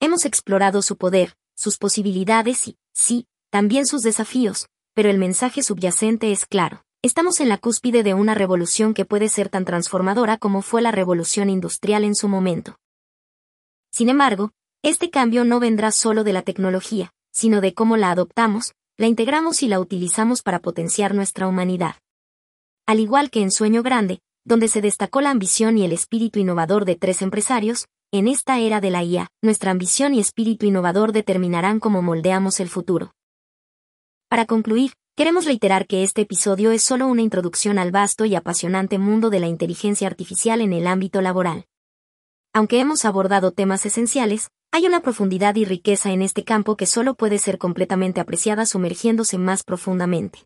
Hemos 0.03 0.25
explorado 0.25 0.81
su 0.81 0.97
poder, 0.97 1.35
sus 1.55 1.77
posibilidades 1.77 2.67
y, 2.67 2.75
sí, 2.91 3.27
también 3.51 3.85
sus 3.85 4.01
desafíos, 4.01 4.67
pero 4.95 5.11
el 5.11 5.19
mensaje 5.19 5.61
subyacente 5.61 6.31
es 6.31 6.47
claro. 6.47 6.83
Estamos 7.03 7.39
en 7.39 7.49
la 7.49 7.59
cúspide 7.59 8.01
de 8.01 8.15
una 8.15 8.33
revolución 8.33 8.95
que 8.95 9.05
puede 9.05 9.29
ser 9.29 9.49
tan 9.49 9.63
transformadora 9.63 10.39
como 10.39 10.63
fue 10.63 10.81
la 10.81 10.89
revolución 10.89 11.51
industrial 11.51 12.03
en 12.03 12.15
su 12.15 12.27
momento. 12.27 12.77
Sin 13.91 14.09
embargo, 14.09 14.53
este 14.81 15.11
cambio 15.11 15.45
no 15.45 15.59
vendrá 15.59 15.91
solo 15.91 16.23
de 16.23 16.33
la 16.33 16.41
tecnología, 16.41 17.13
sino 17.31 17.61
de 17.61 17.75
cómo 17.75 17.95
la 17.95 18.09
adoptamos, 18.09 18.73
la 18.97 19.05
integramos 19.05 19.61
y 19.61 19.67
la 19.67 19.79
utilizamos 19.79 20.41
para 20.41 20.61
potenciar 20.61 21.13
nuestra 21.13 21.47
humanidad. 21.47 21.97
Al 22.87 22.99
igual 22.99 23.29
que 23.29 23.43
en 23.43 23.51
Sueño 23.51 23.83
Grande, 23.83 24.19
donde 24.45 24.67
se 24.67 24.81
destacó 24.81 25.21
la 25.21 25.29
ambición 25.29 25.77
y 25.77 25.85
el 25.85 25.91
espíritu 25.91 26.39
innovador 26.39 26.85
de 26.85 26.95
tres 26.95 27.21
empresarios, 27.21 27.85
en 28.11 28.27
esta 28.27 28.59
era 28.59 28.81
de 28.81 28.91
la 28.91 29.03
IA, 29.03 29.27
nuestra 29.41 29.71
ambición 29.71 30.13
y 30.13 30.19
espíritu 30.19 30.65
innovador 30.65 31.11
determinarán 31.11 31.79
cómo 31.79 32.01
moldeamos 32.01 32.59
el 32.59 32.69
futuro. 32.69 33.13
Para 34.29 34.45
concluir, 34.45 34.93
Queremos 35.17 35.45
reiterar 35.45 35.87
que 35.87 36.03
este 36.03 36.21
episodio 36.21 36.71
es 36.71 36.83
solo 36.83 37.05
una 37.05 37.21
introducción 37.21 37.77
al 37.77 37.91
vasto 37.91 38.23
y 38.23 38.33
apasionante 38.33 38.97
mundo 38.97 39.29
de 39.29 39.41
la 39.41 39.47
inteligencia 39.47 40.07
artificial 40.07 40.61
en 40.61 40.71
el 40.71 40.87
ámbito 40.87 41.21
laboral. 41.21 41.65
Aunque 42.53 42.79
hemos 42.79 43.03
abordado 43.03 43.51
temas 43.51 43.85
esenciales, 43.85 44.49
hay 44.71 44.85
una 44.85 45.01
profundidad 45.01 45.55
y 45.55 45.65
riqueza 45.65 46.11
en 46.11 46.21
este 46.21 46.45
campo 46.45 46.77
que 46.77 46.85
solo 46.85 47.15
puede 47.15 47.39
ser 47.39 47.57
completamente 47.57 48.21
apreciada 48.21 48.65
sumergiéndose 48.65 49.37
más 49.37 49.63
profundamente. 49.63 50.39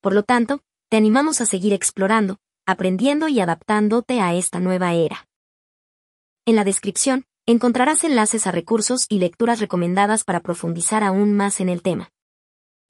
Por 0.00 0.14
lo 0.14 0.22
tanto, 0.22 0.60
te 0.88 0.96
animamos 0.96 1.40
a 1.40 1.46
seguir 1.46 1.72
explorando, 1.72 2.38
aprendiendo 2.66 3.26
y 3.26 3.40
adaptándote 3.40 4.20
a 4.20 4.34
esta 4.34 4.60
nueva 4.60 4.94
era. 4.94 5.26
En 6.44 6.56
la 6.56 6.64
descripción, 6.64 7.24
encontrarás 7.46 8.02
enlaces 8.02 8.48
a 8.48 8.50
recursos 8.50 9.06
y 9.08 9.20
lecturas 9.20 9.60
recomendadas 9.60 10.24
para 10.24 10.40
profundizar 10.40 11.04
aún 11.04 11.36
más 11.36 11.60
en 11.60 11.68
el 11.68 11.82
tema. 11.82 12.10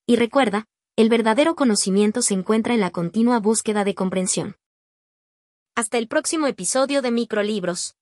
Y 0.07 0.17
recuerda, 0.17 0.65
el 0.97 1.11
verdadero 1.11 1.55
conocimiento 1.55 2.23
se 2.23 2.33
encuentra 2.33 2.73
en 2.73 2.81
la 2.81 2.91
continua 2.91 3.41
búsqueda 3.41 3.85
de 3.85 3.95
comprensión. 3.95 4.57
Hasta 5.75 5.99
el 5.99 6.09
próximo 6.09 6.47
episodio 6.47 7.03
de 7.03 7.11
Microlibros. 7.11 7.95